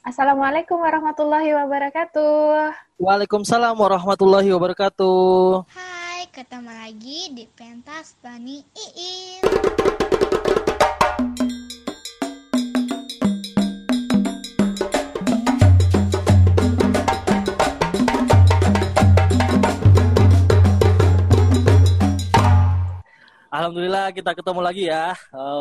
[0.00, 2.72] Assalamualaikum warahmatullahi wabarakatuh.
[2.96, 5.68] Waalaikumsalam warahmatullahi wabarakatuh.
[5.68, 9.44] Hai, ketemu lagi di pentas Bani Iin.
[23.52, 25.12] Alhamdulillah kita ketemu lagi ya.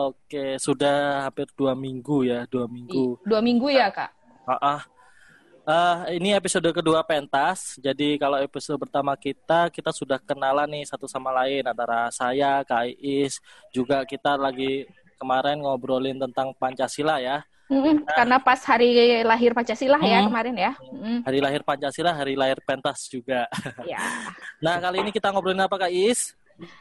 [0.08, 3.20] Oke, sudah hampir dua minggu ya, dua minggu.
[3.28, 4.19] Dua minggu ya kak?
[4.50, 4.82] Ah, ah.
[5.70, 7.78] Eh, ini episode kedua pentas.
[7.78, 12.90] Jadi kalau episode pertama kita, kita sudah kenalan nih satu sama lain antara saya, Kak
[12.98, 13.38] Iis,
[13.70, 14.90] juga kita lagi
[15.22, 17.46] kemarin ngobrolin tentang Pancasila ya.
[17.70, 20.34] Mm-mm, karena pas hari lahir Pancasila ya Hmm.
[20.34, 20.74] kemarin ya.
[20.90, 23.46] Mm, Hari lahir Pancasila, hari lahir pentas juga.
[23.86, 24.02] ya.
[24.66, 26.34] Nah kali ini kita ngobrolin apa Kak Iis?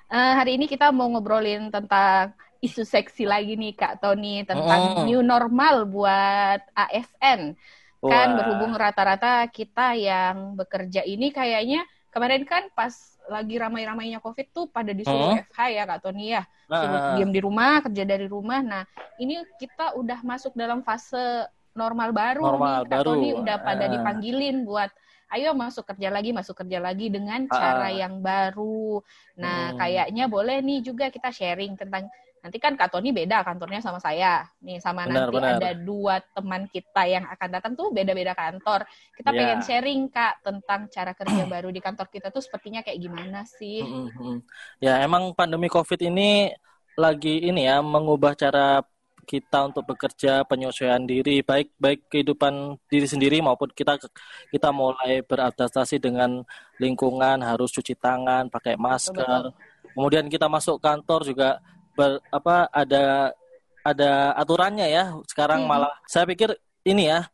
[0.08, 5.04] Eh, hari ini kita mau ngobrolin tentang isu seksi lagi nih Kak Tony tentang Mm.
[5.06, 7.54] new normal buat ASN.
[7.98, 8.36] Kan Wah.
[8.36, 12.94] berhubung rata-rata kita yang bekerja ini kayaknya kemarin kan pas
[13.28, 15.42] lagi ramai-ramainya COVID tuh pada disuruh Hmm.
[15.44, 16.42] FH ya Kak Tony ya.
[16.64, 18.60] Suruh Nah, diam di rumah, kerja dari rumah.
[18.62, 18.82] Nah,
[19.18, 22.82] ini kita udah masuk dalam fase normal baru Normal nih.
[22.82, 23.08] Kak baru.
[23.14, 23.90] Tony udah pada Ah.
[23.92, 24.90] dipanggilin buat
[25.28, 27.92] ayo masuk kerja lagi, masuk kerja lagi dengan cara Ah.
[27.92, 29.04] yang baru.
[29.36, 29.78] Nah, Hmm.
[29.78, 32.08] kayaknya boleh nih juga kita sharing tentang
[32.48, 34.48] nanti kan Kak Tony beda kantornya sama saya.
[34.64, 35.60] Nih sama Benar, nanti benar.
[35.60, 38.88] ada dua teman kita yang akan datang tuh beda-beda kantor.
[39.12, 39.36] Kita Ya.
[39.36, 43.84] pengen sharing Kak tentang cara kerja baru di kantor kita tuh sepertinya kayak gimana sih?
[43.84, 44.38] Mm, mm, mm.
[44.80, 46.56] Ya emang pandemi COVID ini
[46.96, 48.80] lagi ini ya mengubah cara
[49.28, 54.00] kita untuk bekerja penyesuaian diri baik baik kehidupan diri sendiri maupun kita
[54.48, 56.40] kita mulai beradaptasi dengan
[56.80, 59.52] lingkungan harus cuci tangan pakai masker
[59.92, 61.60] kemudian kita masuk kantor juga
[61.98, 63.34] ber, apa ada
[63.82, 65.70] ada aturannya ya sekarang Hmm.
[65.74, 66.54] malah saya pikir
[66.84, 67.26] ini ya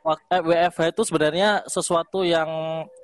[0.00, 2.48] wak- eh, WFH itu sebenarnya sesuatu yang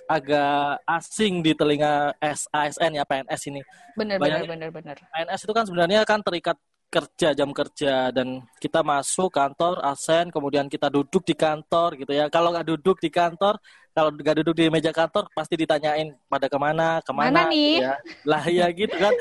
[0.08, 3.60] agak asing di telinga S- ASN ya PNS ini
[3.92, 4.96] Bener Banyak- bener bener bener.
[5.04, 6.56] PNS itu kan sebenarnya kan terikat
[6.92, 12.28] kerja jam kerja dan kita masuk kantor asen kemudian kita duduk di kantor gitu ya.
[12.28, 13.56] Kalau nggak duduk di kantor
[13.92, 17.00] kalau nggak duduk di meja kantor pasti ditanyain pada ke mana?
[17.00, 17.80] Mana ke mana nih?
[17.80, 17.94] gitu ya.
[18.28, 19.14] Lah ya gitu kan.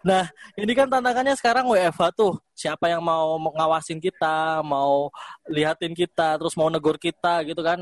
[0.00, 0.24] Nah
[0.56, 2.40] ini kan tantangannya sekarang WFH tuh.
[2.56, 5.12] Siapa yang mau ngawasin kita mau
[5.44, 7.80] lihatin kita terus mau negur kita gitu kan.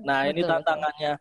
[0.00, 0.52] Nah ini Betul, betul.
[0.52, 1.12] tantangannya.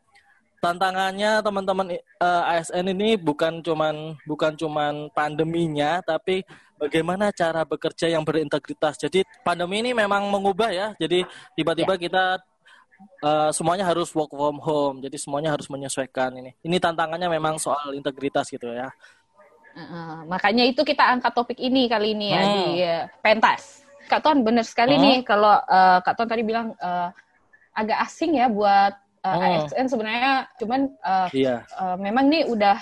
[0.64, 6.48] Tantangannya teman-teman eh, ASN ini bukan cuman bukan cuman pandeminya tapi
[6.84, 9.00] bagaimana cara bekerja yang berintegritas.
[9.00, 10.88] Jadi pandemi ini memang mengubah ya.
[11.00, 11.24] Jadi
[11.56, 12.44] tiba-tiba kita
[13.24, 14.98] eh, semuanya harus work from home.
[15.00, 16.52] Jadi semuanya harus menyesuaikan ini.
[16.60, 18.92] Ini tantangannya memang soal integritas gitu ya.
[19.74, 22.54] Heeh, makanya itu kita angkat topik ini kali ini ya Hmm.
[22.54, 23.82] di eh, pentas.
[24.06, 25.04] Kak Ton bener sekali Hmm.
[25.04, 27.10] nih kalau eh, Kak Ton tadi bilang eh,
[27.74, 28.94] agak asing ya buat
[29.24, 29.66] eh, Hmm.
[29.66, 31.56] ASN sebenarnya, cuman eh, Iya.
[31.66, 32.78] eh, memang nih udah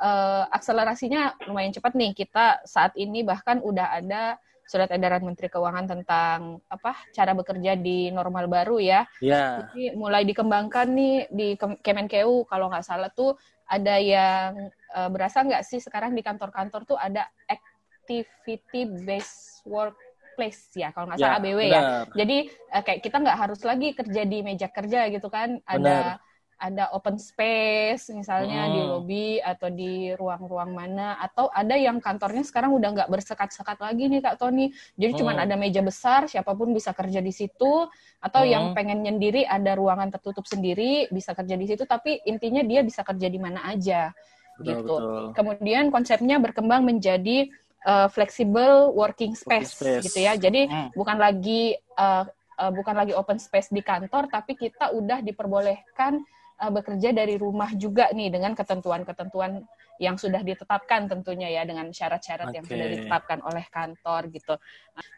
[0.00, 2.12] eh, akselerasinya lumayan cepat nih.
[2.16, 4.38] Kita saat ini bahkan udah ada
[4.68, 9.04] surat edaran Menteri Keuangan tentang apa cara bekerja di normal baru ya.
[9.20, 9.38] Iya.
[9.58, 13.34] Jadi mulai dikembangkan nih di Kem- Kemenkeu kalau nggak salah tuh
[13.66, 20.94] ada yang eh, berasa nggak sih sekarang di kantor-kantor tuh ada activity based workplace ya
[20.94, 21.82] kalau nggak salah Ya, ABW ya.
[21.82, 22.06] benar.
[22.14, 25.58] Jadi eh, kayak kita nggak harus lagi kerja di meja kerja gitu kan.
[25.66, 26.18] Ada
[26.58, 28.90] ada open space misalnya di Hmm.
[28.90, 34.18] lobi atau di ruang-ruang mana atau ada yang kantornya sekarang udah nggak bersekat-sekat lagi nih
[34.18, 34.74] Kak Tony.
[34.98, 35.44] Jadi cuman Hmm.
[35.46, 37.86] ada meja besar, siapa pun bisa kerja di situ
[38.18, 38.50] atau Hmm.
[38.50, 43.06] yang pengen nyendiri ada ruangan tertutup sendiri bisa kerja di situ tapi intinya dia bisa
[43.06, 44.10] kerja di mana aja
[44.58, 44.94] Betul, gitu.
[44.98, 45.24] betul.
[45.38, 47.46] Kemudian konsepnya berkembang menjadi
[47.86, 50.04] uh, flexible working space, Working space.
[50.10, 50.34] gitu ya.
[50.34, 50.90] Jadi Hmm.
[50.98, 52.26] bukan lagi uh,
[52.58, 56.18] uh, bukan lagi open space di kantor tapi kita udah diperbolehkan
[56.58, 59.62] uh, bekerja dari rumah juga nih dengan ketentuan-ketentuan
[59.98, 62.70] yang sudah ditetapkan tentunya ya dengan syarat-syarat yang Oke.
[62.70, 64.54] sudah ditetapkan oleh kantor gitu.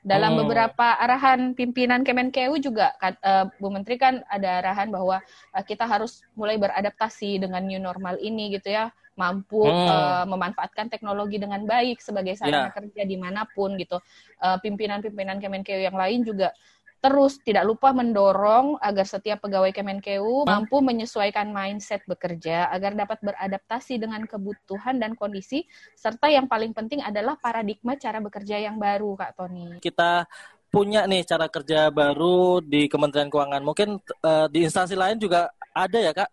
[0.01, 0.41] Dalam Hmm.
[0.45, 5.21] beberapa arahan pimpinan Kemenkeu juga kan, uh, Bu Menteri kan ada arahan bahwa
[5.53, 8.89] uh, kita harus mulai beradaptasi dengan new normal ini gitu ya,
[9.21, 9.85] mampu Hmm.
[9.85, 12.73] uh, memanfaatkan teknologi dengan baik sebagai sarana Ya.
[12.73, 14.01] kerja di mana pun gitu.
[14.41, 16.57] Uh, Pimpinan-pimpinan Kemenkeu yang lain juga
[17.01, 23.97] terus tidak lupa mendorong agar setiap pegawai Kemenkeu mampu menyesuaikan mindset bekerja agar dapat beradaptasi
[23.97, 25.65] dengan kebutuhan dan kondisi
[25.97, 29.81] serta yang paling penting adalah paradigma cara bekerja yang baru Kak Tony.
[29.81, 30.29] Kita
[30.71, 33.65] punya nih cara kerja baru di Kementerian Keuangan.
[33.65, 36.31] Mungkin eh, di instansi lain juga ada ya kak.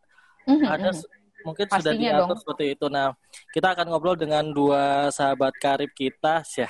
[0.48, 0.90] Mhm, Ada
[1.48, 2.40] mungkin sudah Pastinya diatur dong.
[2.44, 2.86] seperti itu.
[2.92, 3.16] Nah,
[3.56, 6.44] kita akan ngobrol dengan dua sahabat karib kita.
[6.60, 6.68] Ya.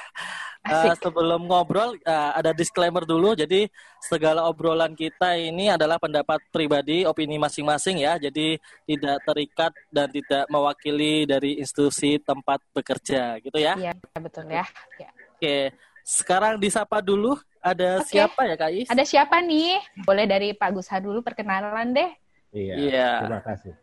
[0.68, 1.00] Eh, Asik.
[1.10, 3.32] sebelum ngobrol, eh, ada disclaimer dulu.
[3.34, 3.72] Jadi,
[4.04, 8.20] segala obrolan kita ini adalah pendapat pribadi, opini masing-masing ya.
[8.20, 13.80] Jadi, tidak terikat dan tidak mewakili dari institusi tempat bekerja, gitu ya.
[13.80, 14.68] Iya, betul ya.
[15.00, 15.10] Ya.
[15.40, 15.72] Oke,
[16.04, 17.40] sekarang disapa dulu.
[17.64, 18.12] Ada Oke.
[18.16, 18.88] siapa ya, Kak Is?
[18.92, 19.80] Ada siapa nih?
[20.04, 22.12] Boleh dari Pak Gusha dulu perkenalan deh.
[22.52, 22.76] Iya.
[22.76, 23.10] Iya.
[23.24, 23.74] Terima kasih.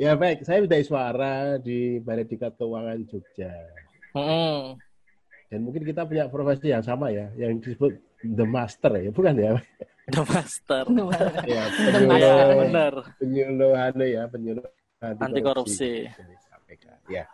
[0.00, 3.52] Ya baik, saya Widai Suara di Balai Diklat Keuangan Jogja.
[4.16, 4.80] Hmm.
[5.52, 9.52] Dan mungkin kita punya profesi yang sama ya, yang disebut the master ya, bukan ya?
[10.08, 10.84] The Master.
[11.44, 12.46] Ya, The master.
[12.64, 12.94] Benar.
[13.20, 14.64] penyuluh anu ya, penyuluh
[15.04, 16.08] Anti korupsi.
[17.12, 17.28] Ya.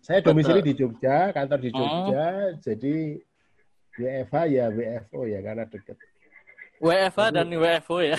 [0.00, 1.84] Saya domisili di Jogja, kantor di Hmm.
[1.84, 2.26] Jogja,
[2.64, 3.20] jadi
[4.00, 6.00] WFH ya WFO ya karena deket.
[6.80, 8.16] WFA dan WFO ya.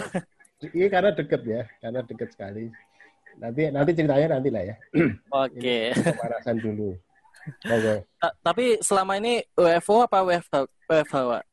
[0.70, 2.70] Ini karena deket ya, karena deket sekali.
[3.42, 4.76] Nanti nanti ceritanya nanti lah ya,
[5.44, 5.90] Oke.
[5.98, 6.94] pemanasan dulu.
[7.66, 8.06] Monggo.
[8.22, 10.54] Ta- Tapi selama ini WFO apa WFH?
[10.86, 11.44] WFH, Pak?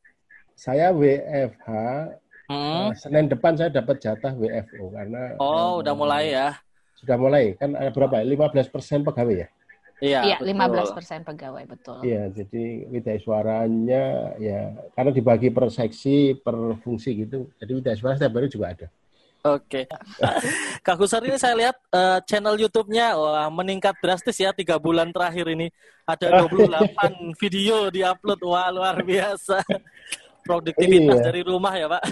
[0.52, 1.68] Saya WFH
[2.48, 2.88] Hmm.
[2.88, 6.56] eh, Senin depan saya dapat jatah WFO karena Oh, eh, udah mulai ya.
[6.96, 8.24] Sudah mulai kan ada berapa?
[8.24, 9.48] 15% pegawai ya?
[10.00, 10.48] Iya, Iya, betul.
[10.48, 11.98] 15% pegawai, betul.
[12.04, 17.52] Iya, jadi widai suaranya ya karena dibagi per seksi, per fungsi gitu.
[17.60, 18.86] Jadi widai suara setiap hari juga ada.
[19.46, 19.86] Oke.
[20.86, 25.46] Kak Gusar ini saya lihat eh, channel YouTube-nya wah meningkat drastis ya tiga bulan terakhir
[25.54, 25.70] ini.
[26.04, 28.40] Ada 28 video diupload.
[28.42, 29.62] Wah, luar biasa.
[30.42, 31.24] Produktivitas Iya.
[31.28, 32.02] dari rumah ya, Pak.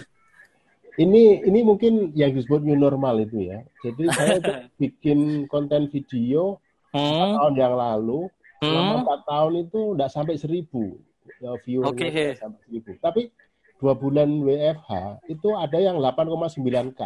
[0.96, 3.60] Ini ini mungkin yang disebut new normal itu ya.
[3.84, 4.36] Jadi saya
[4.80, 6.60] bikin konten video
[6.96, 7.36] Hmm.
[7.36, 8.24] tahun yang lalu
[8.56, 9.00] selama Hmm.
[9.04, 10.96] empat tahun itu tidak sampai seribu
[11.44, 11.52] ya,
[11.84, 12.08] Oke.
[12.08, 12.90] nggak sampai seribu.
[12.96, 13.28] Tapi
[13.76, 17.02] dua bulan WFH itu ada yang 8,9 k,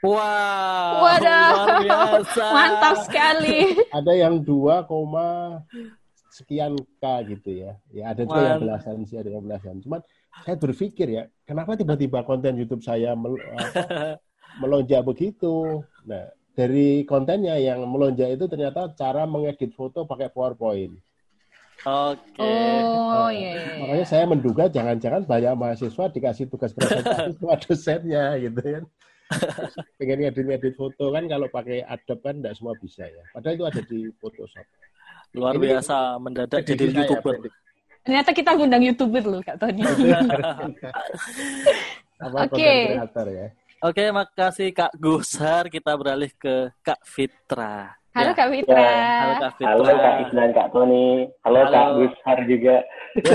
[0.00, 1.04] Wow.
[1.04, 1.48] Waduh.
[1.52, 2.44] Luar biasa.
[2.56, 3.76] Mantap sekali.
[3.92, 4.88] ada yang 2,
[6.32, 7.04] sekian k
[7.36, 7.76] gitu ya.
[7.92, 8.64] Ya ada juga yang Man.
[8.64, 9.84] belasan sih, ada yang belasan.
[9.84, 10.00] Cuman
[10.46, 14.16] saya berpikir ya, kenapa tiba-tiba konten YouTube saya mel- apa,
[14.64, 15.84] melonjak begitu?
[16.08, 20.96] Nah, dari kontennya yang melonjak itu ternyata cara mengedit foto pakai PowerPoint.
[21.80, 22.44] Oke.
[22.44, 23.56] Oh, iya.
[23.56, 23.80] iya, iya.
[23.80, 28.84] Makanya saya menduga jangan-jangan banyak mahasiswa dikasih tugas presentasi sama dosennya gitu kan.
[29.96, 33.24] Pengen ngedit-ngedit foto kan kalau pakai Adobe kan tidak semua bisa ya.
[33.32, 34.66] Padahal itu ada di Photoshop.
[35.32, 37.34] Luar Ini- biasa mendadak jadi YouTuber.
[37.38, 37.58] prediksi.
[38.00, 39.84] Ternyata kita ngundang YouTuber loh, Kak Tony.
[42.20, 42.96] Oke.
[42.96, 43.46] ya.
[43.80, 45.68] Oke, makasih Kak Gusar.
[45.72, 47.99] Kita beralih ke Kak Fitra.
[48.20, 48.84] Halo Ya, Kak Fitra.
[48.84, 49.72] Halo Kak Fitra.
[49.72, 51.08] Halo Kak Is dan Kak Tony.
[51.40, 51.72] Halo, Halo.
[51.72, 52.76] Kak Gushar juga.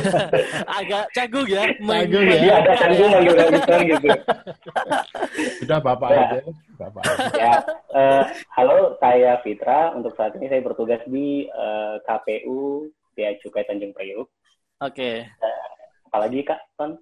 [0.77, 1.63] Agak canggung ya.
[1.75, 2.37] Canggung ya.
[2.37, 4.07] Iya ada canggung manggil Kak Gushar gitu.
[5.65, 6.21] Sudah Bapak Ya.
[6.21, 6.39] aja.
[6.77, 7.25] Bapak aja.
[7.33, 7.53] Ya,
[7.97, 8.23] eh,
[8.53, 9.97] halo saya Fitra.
[9.97, 12.85] Untuk saat ini saya bertugas di eh, KPU
[13.17, 14.29] Bea Cukai Tanjung Priuk.
[14.77, 15.25] Oke.
[16.05, 16.93] Apalagi Kak Ton?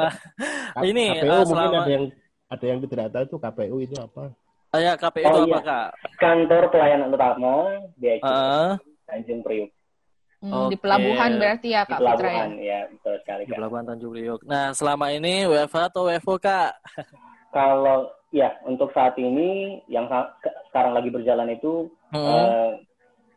[0.82, 2.04] Ini, KPU eh, mungkin selama- ada yang
[2.48, 4.24] ada yang tidak tahu itu KPU itu apa?
[4.72, 5.60] Ah, ya, KPU Oh, itu apa iya.
[5.62, 5.88] Kak?
[6.16, 7.54] Kantor Pelayanan Utama
[7.94, 8.70] Bea Cukai Heeh.
[9.04, 9.70] Tanjung Priuk.
[10.40, 10.80] Hmm, Di Oke.
[10.80, 12.16] pelabuhan berarti ya Di Kak Fitra ya.
[12.16, 13.52] pelabuhan, ya betul sekali di.
[13.54, 14.40] Pelabuhan Tanjung Priok.
[14.42, 16.72] Nah, selama ini WFH atau WFO Kak?
[17.52, 17.98] Kalau
[18.32, 20.08] ya untuk saat ini yang
[20.66, 22.24] sekarang lagi berjalan itu Hmm.
[22.24, 22.70] eh,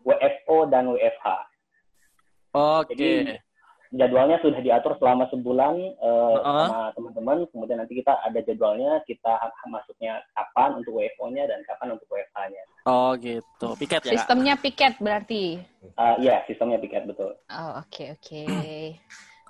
[0.03, 1.27] WFO dan WFH.
[2.53, 2.95] Oke.
[2.95, 3.11] Jadi
[3.95, 6.67] jadwalnya sudah diatur selama sebulan eh, Heeh.
[6.67, 7.37] sama teman-teman.
[7.49, 9.33] Kemudian nanti kita ada jadwalnya, kita
[9.71, 12.63] masuknya kapan untuk WFO-nya dan kapan untuk WFH-nya.
[12.85, 13.67] Oh, gitu.
[13.79, 14.13] Piket ya?
[14.19, 15.59] Sistemnya piket berarti.
[15.83, 17.33] Eh, ya, sistemnya piket betul.
[17.49, 18.43] Oh, oke oke.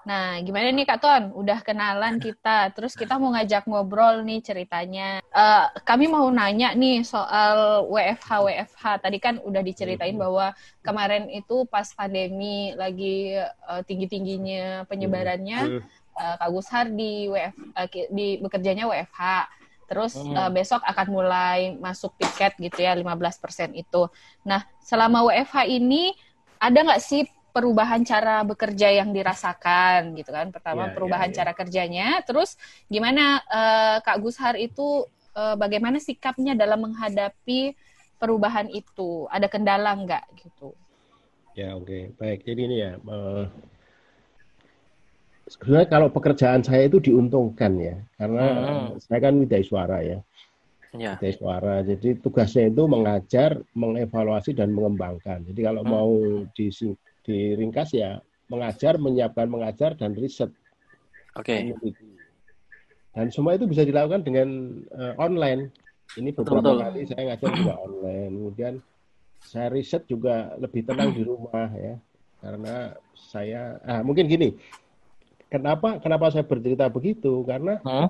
[0.06, 1.24] Nah, gimana nih Kak Ton?
[1.34, 5.18] Udah kenalan kita, terus kita mau ngajak ngobrol nih ceritanya.
[5.18, 8.84] Eh, kami mau nanya nih soal WFH WFH.
[9.02, 15.82] Tadi kan udah diceritain bahwa kemarin itu pas pandemi lagi eh, tinggi-tingginya penyebarannya, Hmm.
[16.16, 17.56] eh, Kak Gushar di WF
[17.90, 19.50] ki- di bekerjanya WFH.
[19.86, 20.38] Terus Hmm.
[20.38, 24.06] eh, besok akan mulai masuk piket gitu ya 15% itu.
[24.46, 26.14] Nah, selama WFH ini
[26.62, 30.52] ada nggak sih perubahan cara bekerja yang dirasakan gitu kan?
[30.52, 31.38] Pertama Ya, perubahan ya, ya.
[31.40, 32.60] cara kerjanya, terus
[32.92, 35.08] gimana eh, Kak Gushar itu
[35.40, 37.72] eh, bagaimana sikapnya dalam menghadapi
[38.20, 39.24] perubahan itu?
[39.32, 40.76] Ada kendala nggak gitu?
[41.56, 42.44] Ya oke baik.
[42.44, 42.92] Jadi ini ya.
[43.00, 43.46] eh,
[45.46, 48.86] sebenarnya kalau pekerjaan saya itu diuntungkan ya, karena Hmm.
[49.00, 50.20] saya kan widai suara ya,
[50.96, 51.16] Ya.
[51.16, 51.86] widai suara.
[51.86, 55.46] Jadi tugasnya itu mengajar, mengevaluasi dan mengembangkan.
[55.46, 55.92] Jadi kalau Hmm.
[55.94, 56.12] mau
[56.58, 60.54] dising- diringkas ya mengajar, menyiapkan mengajar dan riset.
[61.36, 61.52] Oke.
[61.52, 62.08] meneliti.
[63.16, 64.48] Dan semua itu bisa dilakukan dengan
[64.92, 65.72] eh, online.
[66.16, 66.80] Ini beberapa Betul.
[66.80, 68.32] kali saya ngajar juga online.
[68.32, 68.74] Kemudian
[69.42, 71.96] saya riset juga lebih tenang di rumah ya.
[72.40, 74.56] Karena saya ah mungkin gini.
[75.50, 77.44] Kenapa kenapa saya bercerita begitu?
[77.48, 78.10] Karena Hmm?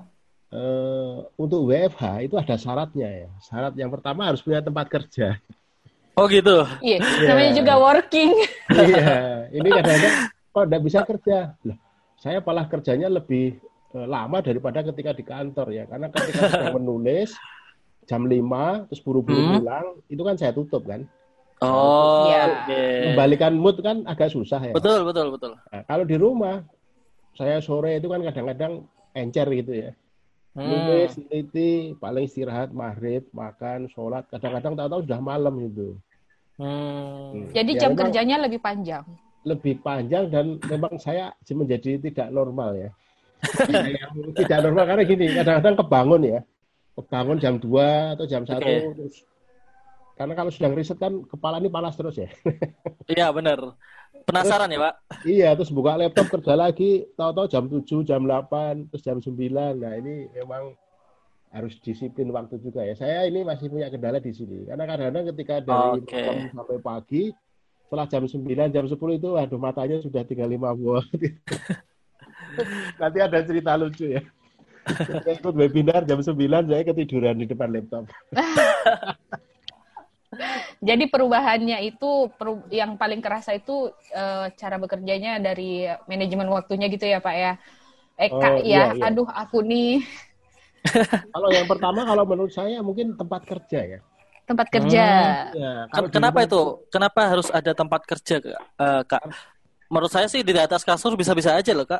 [0.50, 3.30] eh, untuk WFH itu ada syaratnya ya.
[3.42, 5.38] Syarat yang pertama harus punya tempat kerja.
[6.16, 6.64] Oh gitu.
[6.80, 6.96] Iya,
[7.28, 8.32] namanya juga working.
[8.72, 11.52] Iya, ini kadang-kadang kok nggak bisa kerja.
[11.60, 11.76] Lah,
[12.16, 13.60] saya malah kerjanya lebih
[13.92, 15.84] eh, lama daripada ketika di kantor ya.
[15.84, 17.36] Karena ketika sedang menulis
[18.08, 19.60] jam 5 terus buru-buru Hmm.
[19.60, 21.04] pulang, itu kan saya tutup kan.
[21.60, 22.44] Oh, Iya.
[23.12, 24.72] Membalikan mood kan agak susah ya.
[24.72, 25.52] Betul, betul, betul.
[25.68, 26.64] Nah, kalau di rumah
[27.32, 29.90] saya sore itu kan kadang-kadang encer gitu ya.
[30.56, 30.64] Hmm.
[30.64, 34.24] Nulis, teliti, paling istirahat, maghrib, makan, sholat.
[34.32, 36.00] Kadang-kadang tahu-tahu sudah malam itu.
[36.56, 37.52] Hmm.
[37.52, 39.04] Jadi Ya, jam kerjanya lebih panjang.
[39.46, 42.90] lebih panjang dan memang saya menjadi tidak normal ya.
[44.42, 46.40] Tidak normal karena gini, kadang-kadang kebangun ya.
[46.96, 48.74] Kebangun jam 2 atau jam 1 Oke.
[48.96, 49.16] terus
[50.16, 52.26] karena kalau sedang riset kan kepala ini panas terus ya.
[53.12, 53.76] Iya, benar.
[54.26, 54.94] Penasaran ya, Pak?
[55.22, 59.78] iya, terus buka laptop kerja lagi, tahu-tahu jam 7, jam 8, terus jam 9.
[59.78, 60.74] Nah, ini memang
[61.56, 62.92] harus disiplin waktu juga ya.
[62.92, 64.68] Saya ini masih punya kendala di sini.
[64.68, 66.12] Karena kadang-kadang ketika dari Oke.
[66.12, 67.22] malam sampai pagi,
[67.88, 71.04] setelah jam 9, jam 10 itu aduh matanya sudah tinggal 5 buah.
[73.00, 74.20] Nanti ada cerita lucu ya.
[74.86, 76.36] Saya ikut webinar jam 9,
[76.68, 78.04] saya ketiduran di depan laptop.
[80.84, 87.08] Jadi perubahannya itu peru- yang paling kerasa itu eh, cara bekerjanya dari manajemen waktunya gitu
[87.08, 87.52] ya Pak ya.
[88.20, 89.04] Eh Oh, Kak iya, ya, iya.
[89.08, 90.04] aduh aku nih
[91.34, 94.00] Kalau yang pertama, kalau menurut saya mungkin tempat kerja ya.
[94.46, 95.06] tempat kerja.
[95.50, 96.60] Ya, Ken- kalau di Kenapa rumah itu?
[96.86, 98.62] Kenapa harus ada tempat kerja, Kak?
[98.78, 99.22] Eh, Kak?
[99.90, 101.98] Menurut saya sih di atas kasur bisa-bisa aja loh, Kak.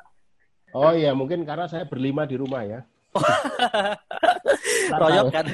[0.71, 2.81] Oh iya, mungkin karena saya berlima di rumah ya.
[5.03, 5.47] Royok kan?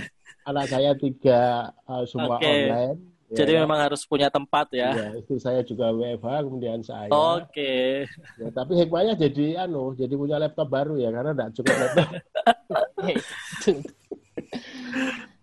[0.43, 2.45] Anak saya tiga uh, semua Oke.
[2.45, 3.12] online.
[3.33, 3.61] Ya Jadi kan?
[3.65, 4.93] memang harus punya tempat ya.
[4.93, 7.09] Iya, istri saya juga WFH, kemudian saya.
[7.09, 8.05] Oke.
[8.37, 12.09] Ya, tapi hikmahnya jadi anu, jadi punya laptop baru ya, karena enggak cukup laptop.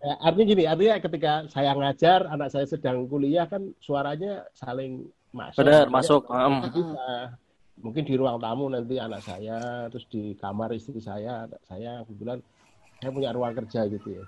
[0.00, 5.60] Ya, artinya gini, artinya ketika saya ngajar, anak saya sedang kuliah kan suaranya saling masuk.
[5.60, 6.24] Benar, masuk.
[6.24, 7.36] bisa.
[7.80, 12.40] Mungkin di ruang tamu nanti anak saya, terus di kamar istri saya, anak saya kebetulan
[12.96, 14.24] saya punya ruang kerja gitu ya.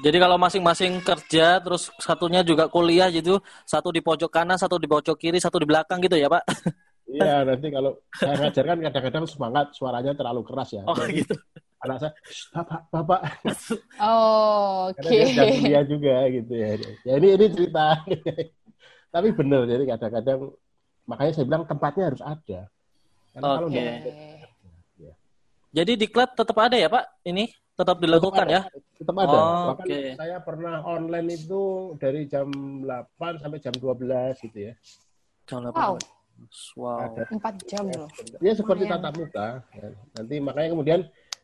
[0.00, 4.88] Jadi kalau masing-masing kerja, terus satunya juga kuliah gitu, satu di pojok kanan, satu di
[4.88, 6.42] pojok kiri, satu di belakang gitu ya, Pak?
[7.12, 10.80] Iya, nanti kalau saya ngajar kan kadang-kadang semangat suaranya terlalu keras ya.
[10.88, 11.36] Oh Jadi gitu.
[11.84, 13.20] anak saya, "Shh, bapak, bapak,
[14.00, 15.18] Oh, karena Oke.
[15.20, 16.70] dia sedang kuliah juga gitu ya.
[17.04, 17.84] Ya ini ini cerita.
[19.14, 20.40] Tapi benar, jadi kadang-kadang
[21.04, 22.60] makanya saya bilang tempatnya harus ada.
[23.36, 23.76] Karena kalau Oke.
[23.76, 24.12] nggak ada,
[25.72, 27.04] Jadi diklat tetap ada ya, Pak?
[27.24, 28.52] Ini tetap dilakukan ada.
[28.52, 28.62] ya?
[28.96, 29.38] tetap ada.
[29.38, 30.00] Oh, Bahkan oke.
[30.20, 31.62] saya pernah online itu
[31.96, 32.48] dari jam
[32.84, 34.74] 8 sampai jam 12 gitu ya.
[35.48, 35.94] Jangan Wow,
[36.74, 36.98] Wow.
[37.12, 37.22] Ada.
[37.30, 38.08] empat jam loh.
[38.42, 39.62] Ya seperti tatap muka.
[39.72, 39.88] Ya,
[40.18, 41.00] Nanti makanya kemudian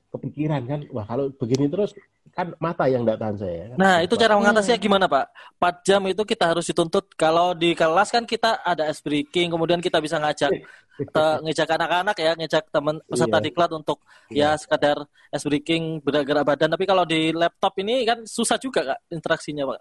[0.08, 1.92] kepikiran kan, wah kalau begini terus
[2.38, 3.62] kan mata yang tidak tahan saya.
[3.66, 3.76] kan.
[3.82, 5.26] Nah, itu cara mengatasinya gimana, Pak?
[5.58, 7.10] 4 jam itu kita harus dituntut.
[7.18, 10.54] Kalau di kelas kan kita ada ice breaking, kemudian kita bisa ngajak
[10.94, 13.46] te- ngejak anak-anak ya, ngejak teman peserta Iya.
[13.50, 13.98] diklat untuk
[14.30, 16.70] ya sekadar ice breaking, gerak-gerak badan.
[16.70, 19.80] Tapi kalau di laptop ini kan susah juga, Kak, interaksinya, Pak.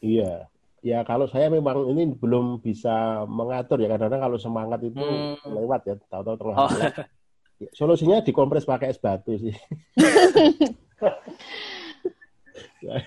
[0.00, 0.48] Iya.
[0.80, 5.36] Ya kalau saya memang ini belum bisa mengatur ya kadang-kadang kalau semangat itu Hmm.
[5.44, 6.70] lewat ya tahu-tahu tengah Oh.
[7.60, 9.52] Ya, Solusinya dikompres pakai es batu sih.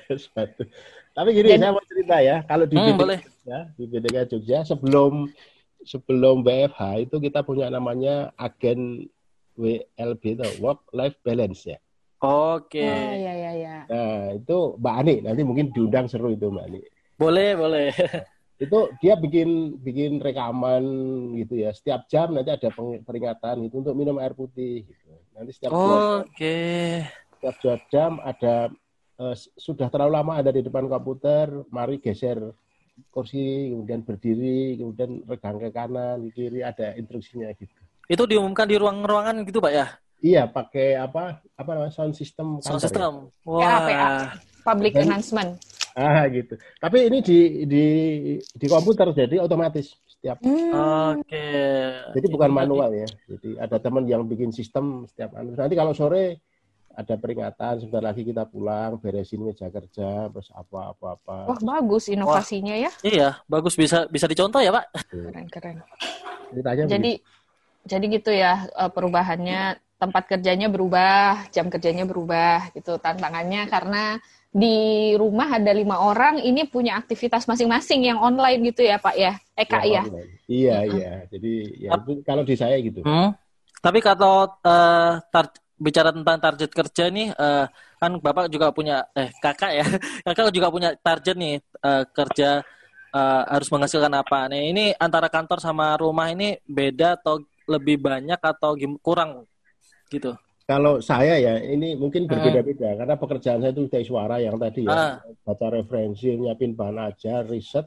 [0.10, 0.63] es batu.
[1.12, 3.24] Tapi gini, Dan- saya mau cerita ya, kalau di Hmm, BDK.
[3.24, 5.29] Jogja, di BDK Jogja sebelum
[5.86, 9.05] sebelum BFH itu kita punya namanya agen
[9.55, 11.77] WLB itu work life balance ya.
[12.20, 12.82] Oke.
[12.82, 13.75] Oh, iya, iya, iya.
[13.86, 16.82] Nah, itu Mbak Ani nanti mungkin diundang seru itu Mbak Ani.
[17.15, 17.89] Boleh, boleh.
[18.55, 20.84] itu dia bikin bikin rekaman
[21.36, 22.72] gitu ya setiap jam nanti ada
[23.03, 25.12] peringatan gitu untuk minum air putih gitu.
[25.36, 27.03] nanti setiap Oke.
[27.36, 28.72] setiap dua jam ada
[29.17, 32.39] eh, s- sudah terlalu lama ada di depan komputer mari geser
[33.10, 38.77] kursi kemudian berdiri kemudian regang ke kanan ke kiri ada instruksinya gitu Itu diumumkan di
[38.77, 39.88] ruang-ruangan gitu, Pak ya?
[40.19, 42.84] iya pakai apa apa namanya sound system Sound kantor ya?
[42.84, 43.13] system.
[43.41, 43.51] PA.
[43.51, 44.31] Wah.
[44.63, 45.51] Public Dan- announcement.
[45.95, 47.86] ah gitu tapi ini di di
[48.36, 50.72] di komputer jadi otomatis setiap Hmm.
[51.15, 51.48] Oke.
[52.12, 53.07] Jadi bukan manual ya.
[53.25, 55.53] Jadi ada teman yang bikin sistem setiap anu.
[55.53, 56.41] Nanti kalau sore
[56.95, 61.35] ada peringatan sebentar lagi kita pulang beresin meja kerja terus apa apa apa.
[61.51, 62.91] Wah, bagus inovasinya ya.
[63.03, 64.85] Iya, bagus bisa bisa dicontoh ya, Pak?
[65.11, 65.77] Keren, keren.
[66.49, 67.11] Ceritanya Jadi
[67.85, 72.95] jadi gitu ya eh, perubahannya tempat kerjanya berubah, jam kerjanya berubah gitu.
[72.95, 74.17] Tantangannya karena
[74.55, 79.35] di rumah ada lima orang, ini punya aktivitas masing-masing yang online gitu ya Pak ya,
[79.51, 80.07] eh Kak ya.
[80.07, 80.31] online.
[80.47, 81.11] Iya, iya.
[81.27, 83.03] Jadi ya itu kalau di saya gitu.
[83.03, 83.35] Hmm.
[83.83, 87.65] Tapi kalau eh, tar- bicara tentang target kerja nih, eh,
[88.00, 89.86] kan Bapak juga punya, eh Kakak ya,
[90.25, 92.63] Kakak juga punya target nih eh, kerja
[93.12, 94.48] eh, harus menghasilkan apa.
[94.51, 99.50] Nih ini antara kantor sama rumah ini beda atau lebih banyak atau kurang
[100.08, 100.38] gitu?
[100.65, 105.22] Kalau saya ya, ini mungkin berbeda-beda karena pekerjaan saya itu dari suara yang tadi ya,
[105.22, 107.86] baca referensi, nyiapin bahan ajar, riset.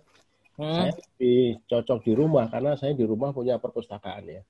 [0.55, 0.75] Hmm.
[0.87, 4.43] Saya lebih cocok di rumah karena saya di rumah punya perpustakaan ya.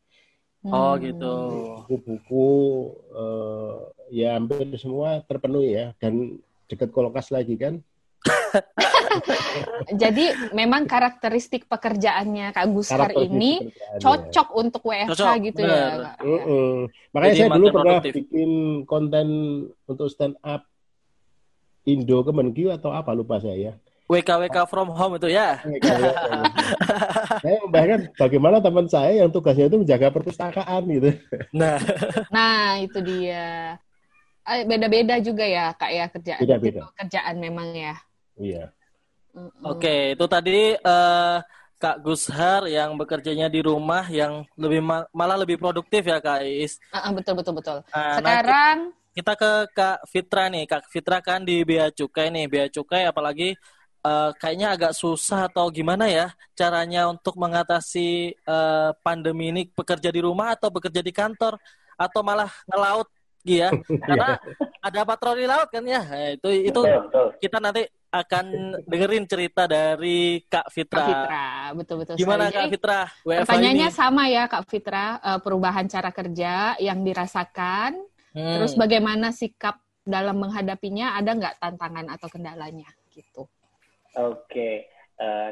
[0.69, 1.03] Oh Hmm.
[1.03, 1.35] gitu.
[1.89, 2.49] Buku-buku
[3.13, 3.75] eh,
[4.13, 6.37] ya hampir semua terpenuhi ya dan
[6.69, 7.81] dekat kulkas lagi kan.
[10.03, 13.53] Jadi memang karakteristik pekerjaannya Kak Karakteristik ini
[13.97, 15.79] cocok untuk WFH Cocok, gitu benar.
[15.79, 15.93] ya.
[16.03, 16.17] Kak?
[16.27, 16.73] Mm-mm.
[17.15, 18.13] Makanya Jadi saya dulu pernah produktif.
[18.21, 18.51] bikin
[18.85, 19.29] konten
[19.87, 20.63] untuk stand up
[21.89, 25.61] Indo Kemenkyu atau apa lupa saya WKWK from home itu ya.
[27.45, 31.11] saya membayangkan bagaimana teman saya yang tugasnya itu menjaga perpustakaan gitu.
[31.53, 31.77] Nah,
[32.33, 33.77] Nah, itu dia.
[34.49, 36.41] Eh, Beda-beda juga ya Kak ya kerjaan.
[36.41, 36.81] Beda-beda.
[36.89, 37.95] Itu kerjaan memang ya.
[38.41, 38.73] Iya.
[39.37, 39.61] Mm-mm.
[39.61, 41.37] Oke, itu tadi eh,
[41.79, 46.81] Kak Gushar yang bekerjanya di rumah yang lebih ma- malah lebih produktif ya Kak Is.
[46.91, 47.79] Ah, ah, betul betul betul.
[47.93, 48.79] Nah, Sekarang
[49.15, 50.65] kita ke Kak Fitra nih.
[50.65, 52.49] Kak Fitra kan di Bea Cukai nih.
[52.51, 53.55] Bea Cukai apalagi
[54.09, 60.25] eh, kayaknya agak susah atau gimana ya caranya untuk mengatasi eh, pandemi ini bekerja di
[60.25, 61.61] rumah atau bekerja di kantor
[62.01, 63.09] atau malah ngelaut
[63.49, 63.69] ya.
[63.85, 64.37] Karena
[64.83, 66.01] ada patroli laut kan ya.
[66.05, 67.27] Nah, itu itu Betul, betul.
[67.41, 68.45] kita nanti akan
[68.89, 71.01] dengerin cerita dari Kak Fitra.
[71.01, 71.47] Kak Fitra,
[71.77, 72.15] betul betul.
[72.17, 72.57] Gimana sekali.
[72.57, 73.01] Kak Fitra?
[73.25, 73.97] WFH Pertanyaannya ini?
[74.01, 75.07] sama ya Kak Fitra,
[75.45, 78.61] perubahan cara kerja yang dirasakan, Hmm.
[78.61, 83.49] terus bagaimana sikap dalam menghadapinya, ada nggak tantangan atau kendalanya gitu?
[84.17, 84.89] Oke,
[85.19, 85.51] eh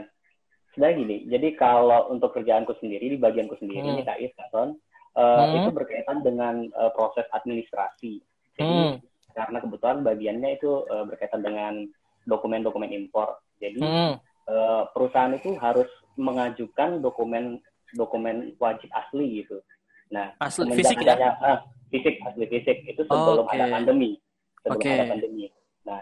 [0.73, 1.17] sebenarnya gini.
[1.29, 3.93] Jadi kalau untuk kerjaanku sendiri di bagianku sendiri Hmm.
[3.97, 4.77] ini Kak Is, Kak Son,
[5.17, 5.57] eh, Hmm.
[5.57, 8.21] itu berkaitan dengan eh, proses administrasi.
[8.57, 8.97] Jadi Hmm.
[9.33, 11.85] karena kebetulan bagiannya itu eh, berkaitan dengan
[12.25, 13.41] dokumen-dokumen impor.
[13.61, 14.15] Jadi Hmm.
[14.47, 17.59] eh, perusahaan itu harus mengajukan dokumen
[17.95, 19.63] dokumen wajib asli gitu.
[20.11, 21.15] Nah, Asli fisik ya?
[21.17, 23.57] adanya- ah, fisik asli fisik itu sebelum Oke.
[23.57, 24.19] ada pandemi.
[24.63, 24.91] Sebelum Oke.
[24.91, 25.47] ada pandemi.
[25.83, 26.01] Nah,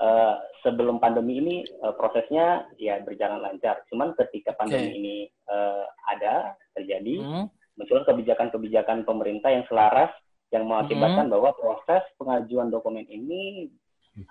[0.00, 0.34] eh,
[0.64, 3.84] sebelum pandemi ini eh, prosesnya ya berjalan lancar.
[3.92, 4.98] Cuman ketika pandemi Oke.
[4.98, 7.46] ini eh, ada terjadi, Hmm.
[7.78, 10.12] muncul kebijakan-kebijakan pemerintah yang selaras
[10.50, 13.70] yang mengakibatkan bahwa proses pengajuan dokumen ini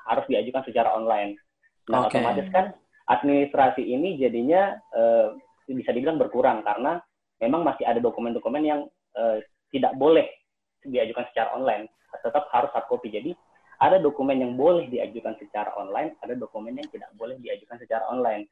[0.06, 1.40] harus diajukan secara online.
[1.90, 2.20] Nah, Oke.
[2.20, 2.76] otomatis kan
[3.10, 5.34] administrasi ini jadinya eh,
[5.70, 7.02] bisa dibilang berkurang karena
[7.42, 8.82] memang masih ada dokumen-dokumen yang
[9.18, 9.42] eh,
[9.74, 10.28] tidak boleh
[10.86, 11.90] diajukan secara online,
[12.22, 13.10] tetap harus hard copy.
[13.10, 13.32] Jadi
[13.80, 18.46] ada dokumen yang boleh diajukan secara online, ada dokumen yang tidak boleh diajukan secara online.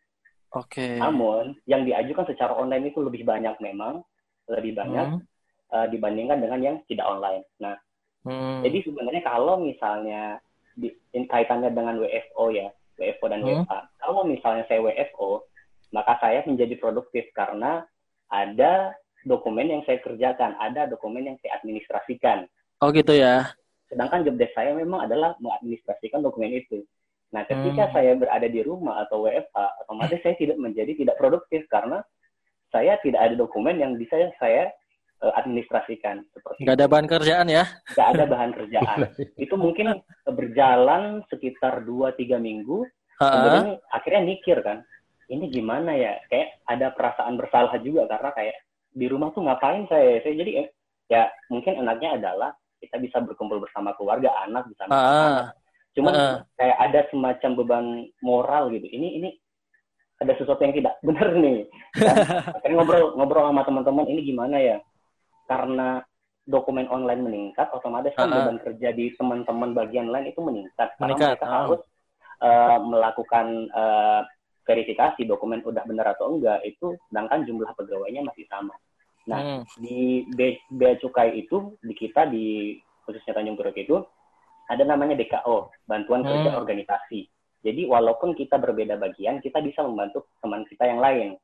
[0.56, 0.96] Oke.
[0.96, 4.02] Namun yang diajukan secara online itu lebih banyak memang,
[4.48, 5.24] lebih banyak Hmm.
[5.68, 7.44] eh, dibandingkan dengan yang tidak online.
[7.60, 7.76] Nah,
[8.24, 8.64] Hmm.
[8.64, 10.40] jadi sebenarnya kalau misalnya
[10.80, 13.68] di, in- kaitannya dengan WFO ya, WFO dan Hmm.
[13.68, 13.80] WFA.
[14.00, 15.44] Kalau misalnya saya WFO,
[15.92, 17.84] maka saya menjadi produktif karena
[18.32, 18.96] ada
[19.28, 22.48] dokumen yang saya kerjakan, ada dokumen yang saya administrasikan.
[22.80, 23.52] Oh gitu ya.
[23.88, 26.84] Sedangkan job desk saya memang adalah mengadministrasikan dokumen itu.
[27.32, 27.94] Nah, ketika Hmm.
[27.96, 32.00] saya berada di rumah atau WFH, otomatis saya tidak menjadi tidak produktif karena
[32.72, 34.72] saya tidak ada dokumen yang bisa saya
[35.18, 37.66] eh, administrasikan seperti Nggak ada bahan kerjaan ya?
[37.96, 38.98] nggak ada bahan kerjaan.
[39.44, 39.98] itu mungkin
[40.30, 42.86] berjalan sekitar 2-3 minggu,
[43.18, 44.86] kemudian akhirnya mikir kan,
[45.28, 46.22] ini gimana ya?
[46.30, 48.56] Kayak ada perasaan bersalah juga karena kayak
[48.94, 50.22] di rumah tuh ngapain saya?
[50.22, 50.68] Saya jadi eh,
[51.10, 55.58] ya mungkin enaknya adalah kita bisa berkumpul bersama keluarga, anak bisa anak.
[55.98, 56.36] Cuman ah.
[56.56, 57.86] kayak ada semacam beban
[58.22, 58.86] moral gitu.
[58.86, 59.30] Ini ini
[60.22, 61.66] ada sesuatu yang tidak benar nih.
[61.98, 62.16] Dan
[62.54, 64.78] akhirnya ngobrol ngobrol sama teman-teman ini gimana ya?
[65.50, 66.02] Karena
[66.48, 68.46] dokumen online meningkat, otomatis kan ah.
[68.46, 70.96] beban kerja di teman-teman bagian lain itu meningkat.
[70.96, 71.56] Karena Meningkat, mereka ah.
[71.66, 71.82] harus
[72.40, 74.22] eh, melakukan eh,
[74.68, 78.76] verifikasi dokumen udah benar atau enggak itu, sedangkan jumlah pegawainya masih sama.
[79.28, 79.64] Nah, Hmm.
[79.84, 83.96] di Be- Bea Cukai itu di kita di khususnya Tanjung Priok itu
[84.68, 86.60] ada namanya BKO, Bantuan Kerja Hmm.
[86.64, 87.28] Organisasi.
[87.64, 91.36] Jadi walaupun kita berbeda bagian, kita bisa membantu teman kita yang lain.